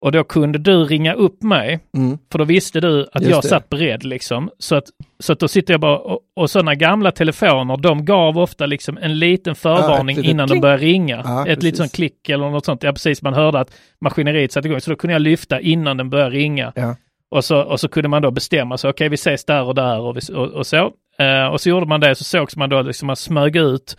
[0.00, 2.18] Och då kunde du ringa upp mig, Mm.
[2.32, 3.48] för då visste du att Just jag det.
[3.48, 4.50] satt beredd liksom.
[4.58, 4.84] Så att,
[5.20, 8.98] så att då sitter jag bara, och, och sådana gamla telefoner, de gav ofta liksom
[9.02, 11.22] en liten förvarning ett litet innan de började ringa.
[11.24, 11.62] Ja, ett precis.
[11.62, 12.82] litet sånt klick eller något sånt.
[12.82, 13.22] Ja, precis.
[13.22, 14.80] Man hörde att maskineriet satte igång.
[14.80, 16.72] Så då kunde jag lyfta innan den började ringa.
[16.76, 16.96] Ja.
[17.30, 20.00] Och så, och så kunde man då bestämma sig, okej vi ses där och där
[20.00, 20.92] och, vi, och, och så.
[21.18, 23.96] Eh, och så gjorde man det, så sågs man då liksom, man smög ut.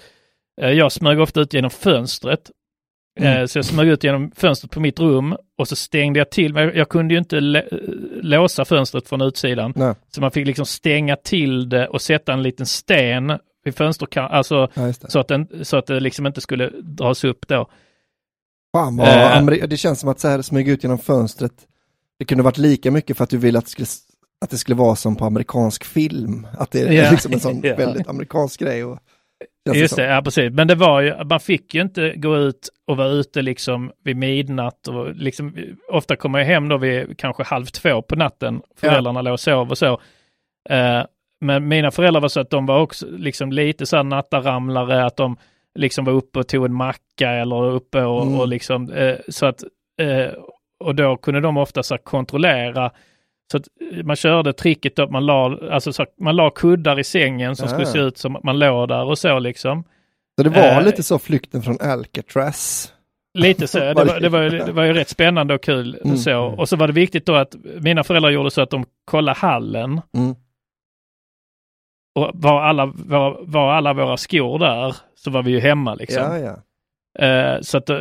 [0.61, 2.39] Eh, jag smög ofta ut genom fönstret.
[3.19, 3.47] Eh, Mm.
[3.47, 6.71] så jag smög ut genom fönstret på mitt rum och så stängde jag till, men
[6.75, 7.39] jag, kunde ju inte
[8.21, 9.73] låsa fönstret från utsidan.
[9.75, 9.93] Nej.
[10.11, 14.67] Så man fick liksom stänga till det och sätta en liten sten vid fönsterkanten, alltså
[14.73, 17.69] Ja, så att, den, så att det liksom inte skulle dras upp då.
[18.75, 19.67] Fan vad Eh.
[19.67, 21.53] Det känns som att så här smyga ut genom fönstret.
[22.19, 23.87] Det kunde varit lika mycket för att du ville att det skulle,
[24.45, 26.47] att det skulle vara som på amerikansk film.
[26.57, 27.11] Att det är Ja.
[27.11, 27.75] liksom en sån Ja.
[27.75, 28.83] väldigt amerikansk grej.
[28.83, 28.99] Och,
[29.73, 30.53] Just det, ja precis.
[30.53, 34.17] Men det var ju, man fick ju inte gå ut och vara ute liksom vid
[34.17, 35.55] midnatt och liksom,
[35.91, 38.61] ofta kommer jag hem då vid kanske halv två på natten.
[38.75, 40.01] Föräldrarna låg och sov och så.
[40.69, 41.01] Eh,
[41.41, 45.17] men mina föräldrar var så att de var också liksom lite så här nattaramlare, att
[45.17, 45.37] de
[45.75, 48.39] liksom var uppe och tog en macka eller uppe och, Mm.
[48.39, 49.63] och liksom eh, så att
[50.01, 50.31] eh,
[50.79, 52.91] och då kunde de ofta så kontrollera
[53.51, 53.67] så att
[54.03, 57.69] man körde tricket att man la, alltså så man la kuddar i sängen som Ah.
[57.69, 59.83] skulle se ut som att man låg där och så liksom.
[60.37, 60.83] Så det var Eh.
[60.83, 62.93] lite så flykten från Alcatraz.
[63.37, 65.99] Lite så, det var, det var, ju, det var ju rätt spännande och kul.
[66.03, 66.17] Mm.
[66.17, 66.37] Så.
[66.39, 70.01] Och så var det viktigt då att mina föräldrar gjorde så att de kollade hallen
[70.17, 70.35] Mm.
[72.15, 76.23] och var alla, var, var alla våra skor där så var vi ju hemma liksom.
[76.23, 76.57] Ja, ja.
[77.25, 77.97] Eh, så, att, eh,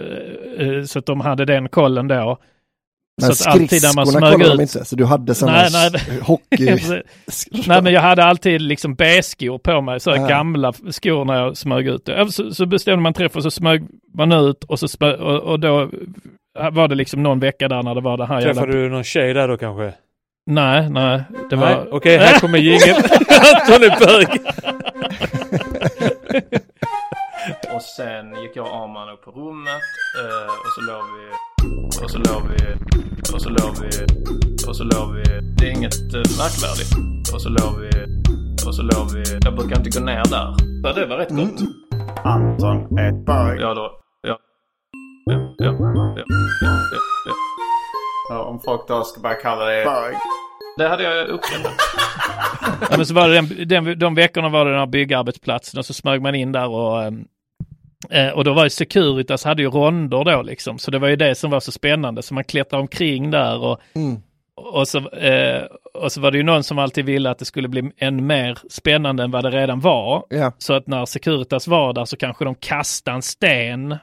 [0.59, 2.39] eh, så att de hade den kollen då.
[3.23, 4.61] Men så att alltid när man smög kollade de ut.
[4.61, 6.21] inte, så du hade sådana Nej, nej.
[6.23, 6.77] hockey...
[7.67, 10.27] Nej men jag hade alltid liksom B-skor på mig, så Ja.
[10.27, 12.09] gamla skor när jag smög ut.
[12.31, 13.83] Så, så bestämde man träff och så smög
[14.15, 15.91] man ut och, så smög, och, och då
[16.73, 19.35] var det liksom någon vecka där när det var det här Träffade du någon tjej
[19.35, 19.93] där då kanske?
[20.51, 21.23] Nej, nej.
[21.51, 21.95] Det Nej, var...
[21.95, 22.97] Okej, här kommer jingeln.
[23.69, 24.29] Är bög.
[27.75, 29.83] Och sen gick jag och Arman upp på rummet
[30.23, 31.56] eh, och så låg vi...
[32.03, 32.59] Och så låg vi...
[33.35, 33.91] Och så låg vi...
[34.69, 35.23] Och så låg vi...
[35.59, 36.93] Det är inget eh, märkvärdigt.
[37.35, 37.91] Och så låg vi...
[38.67, 39.23] Och så låg vi...
[39.45, 40.55] Jag brukar inte gå ner där.
[40.83, 41.61] Ja, det var rätt gott.
[42.25, 43.61] Anton är bög.
[43.61, 43.91] Ja, då...
[44.23, 44.39] Ja.
[45.25, 46.25] Ja, ja, ja, ja,
[46.63, 46.81] ja,
[47.27, 47.33] ja.
[48.29, 50.15] Ja, om folk då ska börja kalla det bög.
[50.77, 51.73] Det hade jag uppskattat.
[52.91, 55.87] ja, men så var det den, den, de veckorna var det den här byggarbetsplatsen och
[55.87, 57.25] så smög man in där och ehm,
[58.11, 61.17] eh, och då var ju Securitas hade ju ronder då liksom, så det var ju
[61.17, 62.23] det som var så spännande.
[62.23, 64.17] Så man klättrade omkring där och, Mm.
[64.57, 65.63] och, så, eh,
[65.95, 68.59] och så var det ju någon som alltid ville att det skulle bli än mer
[68.71, 70.25] spännande än vad det redan var.
[70.29, 73.97] Ja, Så att när Securitas var där så kanske de kastade en sten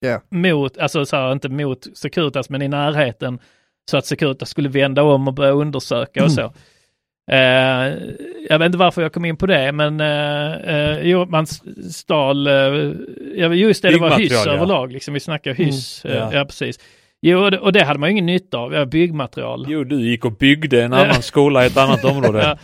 [0.00, 0.20] ja.
[0.30, 3.38] mot, alltså så här, inte mot Securitas men i närheten.
[3.90, 6.52] Så att Securitas skulle vända om och börja undersöka och så.
[7.32, 7.94] Eh,
[8.48, 11.46] jag vet inte varför jag kom in på det men eh, eh, jo, man
[11.92, 14.52] stal, eh, just det, det var hyss ja.
[14.52, 15.14] överlag liksom.
[15.14, 16.30] Vi snackar hyss, Mm, ja.
[16.32, 16.44] ja.
[16.44, 16.78] precis.
[17.22, 19.66] Jo, och det, och det hade man ju ingen nytta av, ja, byggmaterial.
[19.68, 22.38] Jo, du gick och byggde en annan skola i ett annat område.
[22.42, 22.58] Ja.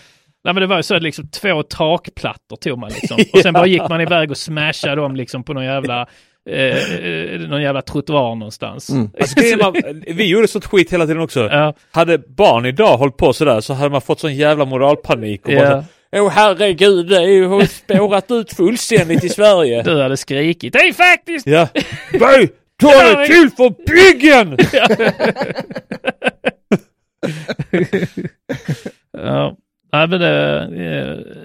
[0.45, 3.17] Nej men det var ju så att liksom två takplattor tog man liksom.
[3.33, 6.07] Och sen bara gick man iväg och smashade dem liksom på någon jävla,
[6.51, 8.91] eh, eh, någon jävla trottoar någonstans.
[8.91, 9.11] Mm.
[9.21, 11.41] Alltså, var, vi gjorde sånt skit hela tiden också.
[11.41, 15.47] Ja, Hade barn idag hållit på sådär så hade man fått sån jävla moralpanik.
[15.47, 15.85] Och bara ja.
[16.13, 19.83] Åh herregud, det är ju har spårat ut fullständigt i Sverige.
[19.83, 20.73] Du hade skrikit.
[20.73, 21.47] Det är faktiskt...
[21.47, 21.69] Ja.
[22.13, 22.49] Böj!
[22.81, 24.57] Ta det till för byggen!
[29.13, 29.57] Ja.
[29.97, 30.61] Nej men det...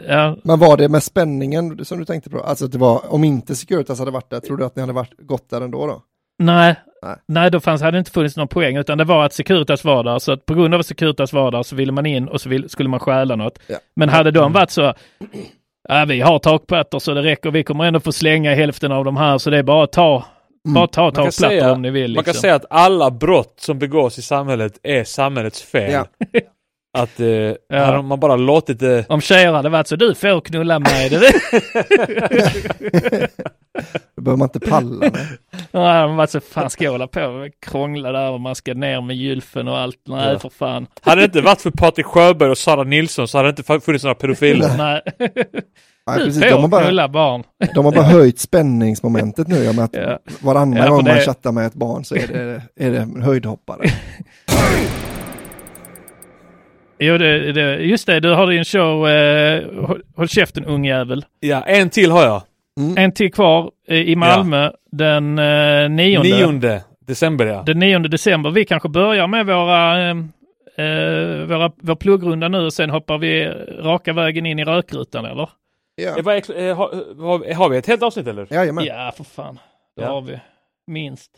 [0.08, 0.38] eh, Ja.
[0.43, 2.39] Men var det med spänningen som du tänkte på?
[2.39, 4.93] Alltså att det var, om inte Securitas hade varit där, tror du att ni hade
[4.93, 6.02] varit, gått där ändå då?
[6.43, 6.76] Nej.
[7.04, 7.16] Nej.
[7.28, 10.04] Nej, då fanns, hade det inte funnits någon poäng utan det var att Securitas var
[10.04, 10.20] där.
[10.20, 12.49] Så att på grund av att Securitas var där så ville man in och så
[12.49, 13.60] vill, skulle man stjäla något.
[13.68, 13.78] Ja.
[13.95, 14.93] Men hade de varit så,
[15.89, 19.18] ja, vi har takplattor så det räcker, vi kommer ändå få slänga hälften av de
[19.18, 20.26] här så det är bara att ta,
[20.74, 22.16] bara ta takplattor om ni vill.
[22.16, 22.41] man kan liksom.
[22.41, 25.91] säga att alla brott som begås i samhället är samhällets fel.
[25.91, 26.06] Ja.
[26.97, 29.05] Att eh, hade man bara låtit det...
[29.09, 31.09] Om tjejer hade varit så, du får knulla mig.
[31.09, 31.19] Det,
[34.15, 34.95] Då behöver man inte palla.
[34.99, 35.11] Nej.
[35.71, 38.73] Nej, de var så fan ska jag hålla på och krångla där och man ska
[38.73, 39.97] ner med gylfen och allt.
[40.07, 40.39] Nej, Ja.
[40.39, 40.87] för fan.
[41.01, 44.03] Hade det inte varit för Patrik Sjöberg och Sara Nilsson så hade det inte funnits
[44.03, 44.67] några pedofiler.
[44.77, 45.29] Nej, Nej,
[46.17, 46.41] du precis.
[46.41, 47.43] De, har bara, barn.
[47.75, 49.63] de har bara höjt spänningsmomentet nu.
[49.63, 50.19] Ja, med att Ja.
[50.41, 53.21] varannan Ja, gång man det- chattar med ett barn så är det, är det en
[53.21, 53.85] höjdhoppare.
[57.04, 61.26] Jo, det, det, just det, du har din show eh, Håll- Håll käften ungjävel.
[61.39, 62.41] Ja, en till har jag.
[62.97, 66.30] En till kvar eh, i Malmö den eh, nionde.
[66.30, 66.84] Nionde.
[67.08, 67.64] december ja.
[67.66, 68.49] Den 9 december.
[68.52, 70.16] Vi kanske börjar med våra, eh,
[70.78, 73.45] eh, våra vår pluggrunda nu och sen hoppar vi
[73.80, 75.49] raka vägen in i rökrutan eller?
[75.95, 76.10] Ja.
[76.10, 78.47] Eh, eh, har, har, har vi ett helt avsnitt eller?
[78.54, 78.86] Jajamän.
[78.86, 79.60] Ja, för fan.
[79.95, 80.08] Det Ja.
[80.10, 80.39] har vi.
[80.88, 81.32] Minst.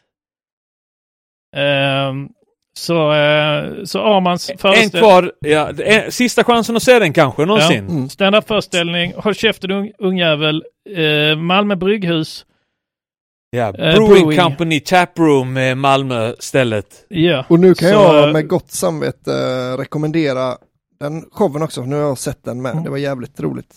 [1.55, 2.29] Ehm,
[2.77, 5.01] så, eh, så Armans En föreställning.
[5.01, 5.71] kvar, ja,
[6.09, 7.87] sista chansen att se den kanske någonsin.
[7.89, 8.09] Mm.
[8.09, 9.13] Stand-up föreställning.
[9.17, 10.63] Håll käften ung, ungjävel.
[10.97, 12.45] Eh, Malmö brygghus.
[13.49, 14.39] Ja, Eh, Brewing, Brewing.
[14.39, 17.05] Company Taproom eh, Malmö stället.
[17.09, 17.45] Ja.
[17.47, 20.57] Och nu kan Så, jag med gott samvete eh, rekommendera
[20.99, 21.81] den showen också.
[21.81, 22.71] Nu har jag sett den med.
[22.71, 22.83] Mm.
[22.83, 23.75] Det var jävligt roligt.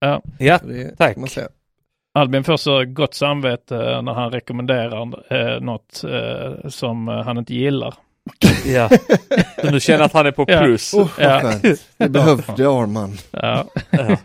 [0.00, 1.16] Ja, Det Tack.
[1.16, 1.48] Man säga.
[2.14, 5.02] Albin får så gott samvete när han rekommenderar
[5.32, 7.94] eh, något eh, som han inte gillar.
[8.66, 8.88] Ja.
[9.60, 10.60] Så nu känner jag att han är på Ja.
[10.60, 10.94] plus.
[10.94, 11.52] Oh, vad Ja.
[11.96, 13.16] Det behövde Arman.
[13.30, 13.66] Ja.
[13.90, 14.16] Ja.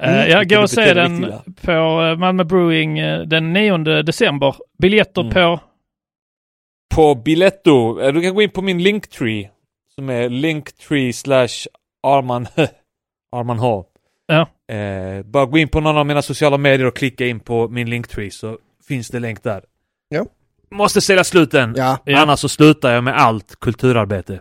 [0.00, 4.54] Eh, jag går och ser betyder den på eh, Malmö Brewing eh, den 9 december.
[4.82, 5.34] Biljetter Mm.
[5.34, 5.60] på
[6.94, 9.50] På Biletto, du kan gå in på min Linktree.
[9.94, 11.66] Som är linktree slash
[12.06, 12.46] Arman
[13.36, 13.84] Arman H.
[14.26, 14.74] Ja.
[14.74, 17.90] Eh, bara gå in på någon av mina sociala medier och klicka in på min
[17.90, 18.58] Linktree så
[18.88, 19.64] finns det länk där.
[20.08, 20.26] Ja.
[20.74, 21.74] Måste sälja sluten.
[21.76, 22.18] Ja, Ja.
[22.18, 24.40] Annars så slutar jag med allt kulturarbete.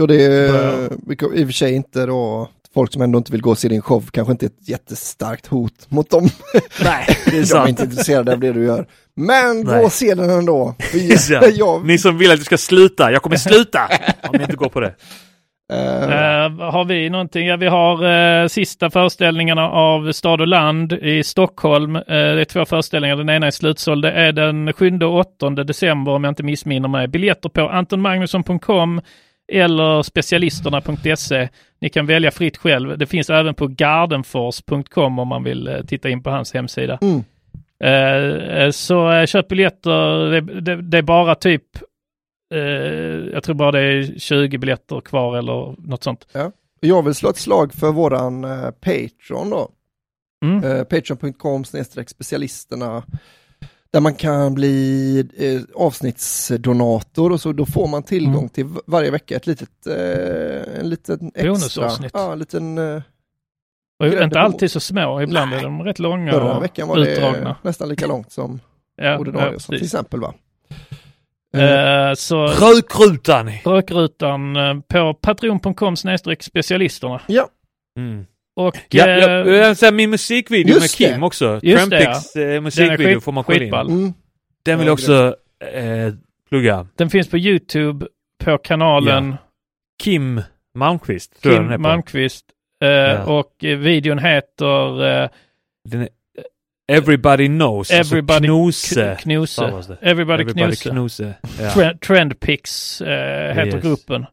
[0.00, 0.92] och det är
[1.34, 3.82] i och för sig inte då folk som ändå inte vill gå och se din
[3.82, 6.28] show kanske inte ett jättestarkt hot mot dem.
[6.84, 7.68] Nej, det är De är sant.
[7.68, 8.86] inte intresserade av det du gör.
[9.16, 9.84] Men gå Nej.
[9.84, 10.74] och se den ändå.
[10.92, 11.16] Ja.
[11.30, 13.88] jag, jag, Ni som vill att jag ska sluta, jag kommer sluta
[14.22, 14.94] om jag inte går på det.
[15.72, 17.46] Eh, har vi någonting?
[17.46, 21.96] Ja, vi har eh, sista föreställningarna av Stad och land i Stockholm.
[21.96, 24.04] Eh, det är två föreställningar, den ena är slutsåld.
[24.04, 27.08] Det är den 7 och 8 december om jag inte missminner mig.
[27.08, 29.00] Biljetter på antonmagnusson.com
[29.52, 31.48] eller specialisterna.se.
[31.80, 32.98] Ni kan välja fritt själv.
[32.98, 36.98] Det finns även på gardenfors.com om man vill titta in på hans hemsida.
[37.02, 37.22] Mm.
[38.72, 40.30] Så köp biljetter.
[40.30, 41.62] Det, det, det är bara typ
[42.54, 42.60] eh,
[43.32, 46.26] jag tror bara det är 20 biljetter kvar eller något sånt.
[46.80, 49.68] jag vill slå ett slag för våran eh, Patreon då.
[50.44, 50.64] Mm.
[50.64, 51.64] Eh, Patreon.com
[52.06, 53.02] specialisterna.
[53.92, 58.48] Där man kan bli eh, avsnittsdonator och så då får man tillgång Mm.
[58.48, 62.10] till varje vecka ett litet, eh, en liten extra, Bonusavsnitt.
[62.14, 63.02] ja, en liten, eh,
[64.00, 65.58] Och inte alltid så små, ibland Nej.
[65.58, 67.56] är de rätt långa förra och veckan var det utdragna.
[67.62, 68.60] nästan lika långt som
[68.96, 70.34] Ja, ordinarie, ja, så till exempel va.
[71.58, 73.50] Eh, Eh, så Rökrutan!
[73.64, 77.20] rökrutan eh, på patreon.com snedstreck specialisterna.
[77.98, 78.26] Mm.
[78.56, 81.26] Och Ja, eh, ja, jag säger min musikvideo med Kim det.
[81.26, 81.60] också.
[81.62, 83.74] Just det, Trampix eh, musikvideo skit- får man kolla in.
[83.74, 84.14] mm,
[84.64, 85.36] Den vill Ja, jag också
[85.74, 86.14] eh,
[86.48, 86.86] plugga.
[86.96, 88.06] den finns på Youtube
[88.44, 89.36] på kanalen
[90.02, 90.40] Kim
[90.78, 91.82] Malmqvist jag Kim.
[91.82, 92.44] Malmqvist.
[92.84, 95.28] Eh, Och eh, videon heter eh,
[95.88, 96.08] Den är
[96.88, 97.90] Everybody knows.
[97.90, 98.94] Everybody alltså.
[98.94, 99.62] K- Knuse.
[99.66, 99.98] det.
[100.02, 100.90] Everybody, Everybody Knuse.
[100.90, 101.34] Knose.
[101.60, 101.70] Ja.
[101.70, 103.84] Trend, Trendpix eh, heter Yes.
[103.84, 104.26] gruppen.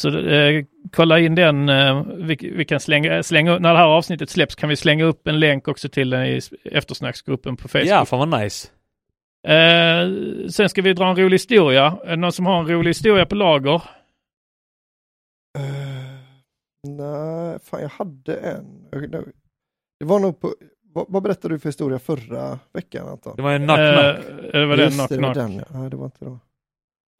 [0.00, 1.68] Så eh, kolla in den.
[1.68, 5.26] Eh, vi, vi kan slänga, slänga när det här avsnittet släpps kan vi slänga upp
[5.28, 7.88] en länk också till den i eftersnacksgruppen på Facebook.
[7.88, 8.68] ja, fan vad nice.
[9.48, 10.08] Eh,
[10.50, 11.98] sen ska vi dra en rolig historia.
[12.04, 13.74] Är det någon som har en rolig historia på lager?
[15.58, 16.18] eh,
[16.88, 18.64] nej, fan jag hade en.
[20.00, 20.54] Det var nog på,
[20.98, 23.36] vad, vad berättade du för historia förra veckan Anton?
[23.36, 24.52] Det var en knock Eh, knock.
[24.52, 25.34] det var den Just knock det, var knock.
[25.34, 25.64] den ja.
[25.78, 26.38] Nej, det var inte då.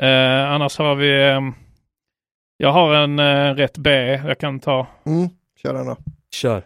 [0.06, 1.22] Eh, annars har vi...
[1.30, 1.52] ehm,
[2.56, 3.90] jag har en eh, rätt B
[4.26, 4.86] jag kan ta.
[5.06, 5.28] Mm,
[5.62, 5.96] kör den då.
[6.34, 6.62] Kör.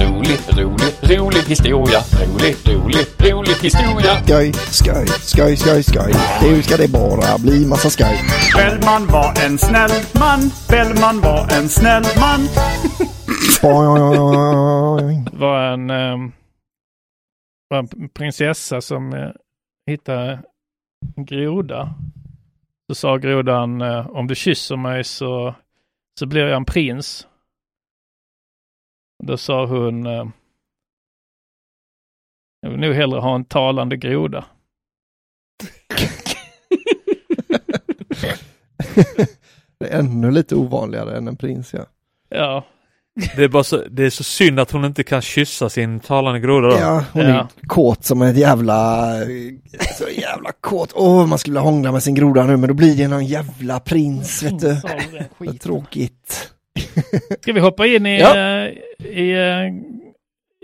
[0.00, 1.98] Rolig, rolig, rolig historia.
[2.26, 4.14] Rolig, rolig, rolig historia.
[4.24, 6.12] Skoj, skoj, skoj, skoj, skoj.
[6.42, 8.18] Nu ska det bara bli massa skoj.
[8.56, 9.90] Bellman var en snäll
[10.20, 10.40] man.
[10.68, 12.40] Bellman var en snäll man.
[15.30, 16.32] Det var en, ehm,
[17.70, 19.30] var en prinsessa som eh,
[19.86, 20.42] hittade
[21.16, 21.94] en groda.
[22.86, 25.54] Så sa grodan, eh, om du kysser mig så,
[26.18, 27.28] så blir jag en prins.
[29.22, 30.28] Då sa hon, eh,
[32.60, 34.46] jag vill nog hellre ha en talande groda.
[39.78, 41.86] Det är ännu lite ovanligare än en prins ja.
[42.28, 42.64] Ja,
[43.36, 46.40] Det är, bara så, det är så synd att hon inte kan kyssa sin talande
[46.40, 46.76] groda då.
[46.80, 47.28] Ja, hon Ja.
[47.28, 49.06] är kåt som ett jävla,
[49.98, 50.92] så jävla kåt.
[50.94, 53.80] Åh, man skulle vilja hångla med sin groda nu, men då blir det någon jävla
[53.80, 54.76] prins, vet du.
[55.38, 56.50] Vad tråkigt.
[57.40, 58.36] Ska vi hoppa in i, Ja.
[58.36, 58.66] eh,
[59.18, 59.66] i, eh,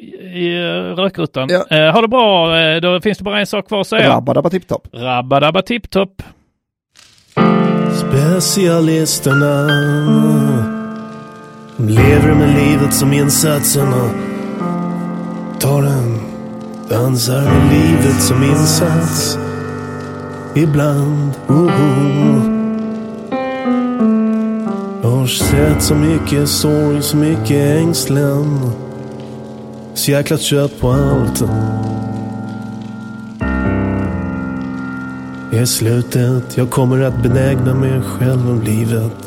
[0.05, 0.07] i,
[0.45, 1.49] i eh, rökrutan?
[1.51, 1.67] Ja.
[1.77, 4.09] Eh, ha det bra, då finns det bara en sak kvar att säga.
[4.09, 4.89] Rabba tipptopp.
[4.93, 6.23] Rabba-dabba tipp-topp.
[8.09, 10.76] Specialisterna
[11.77, 14.11] de lever med livet som insatsen och
[15.61, 16.21] tar den
[16.89, 19.39] Dansar med livet som insats
[20.55, 21.31] ibland.
[21.49, 21.71] Oh, oh.
[21.71, 22.57] oh.
[25.03, 28.71] Jag har sett så mycket sorg, så mycket ängslan.
[29.95, 31.43] Så jäkla trött på allt.
[35.53, 39.27] I slutet, jag kommer att benägna mig själv om livet.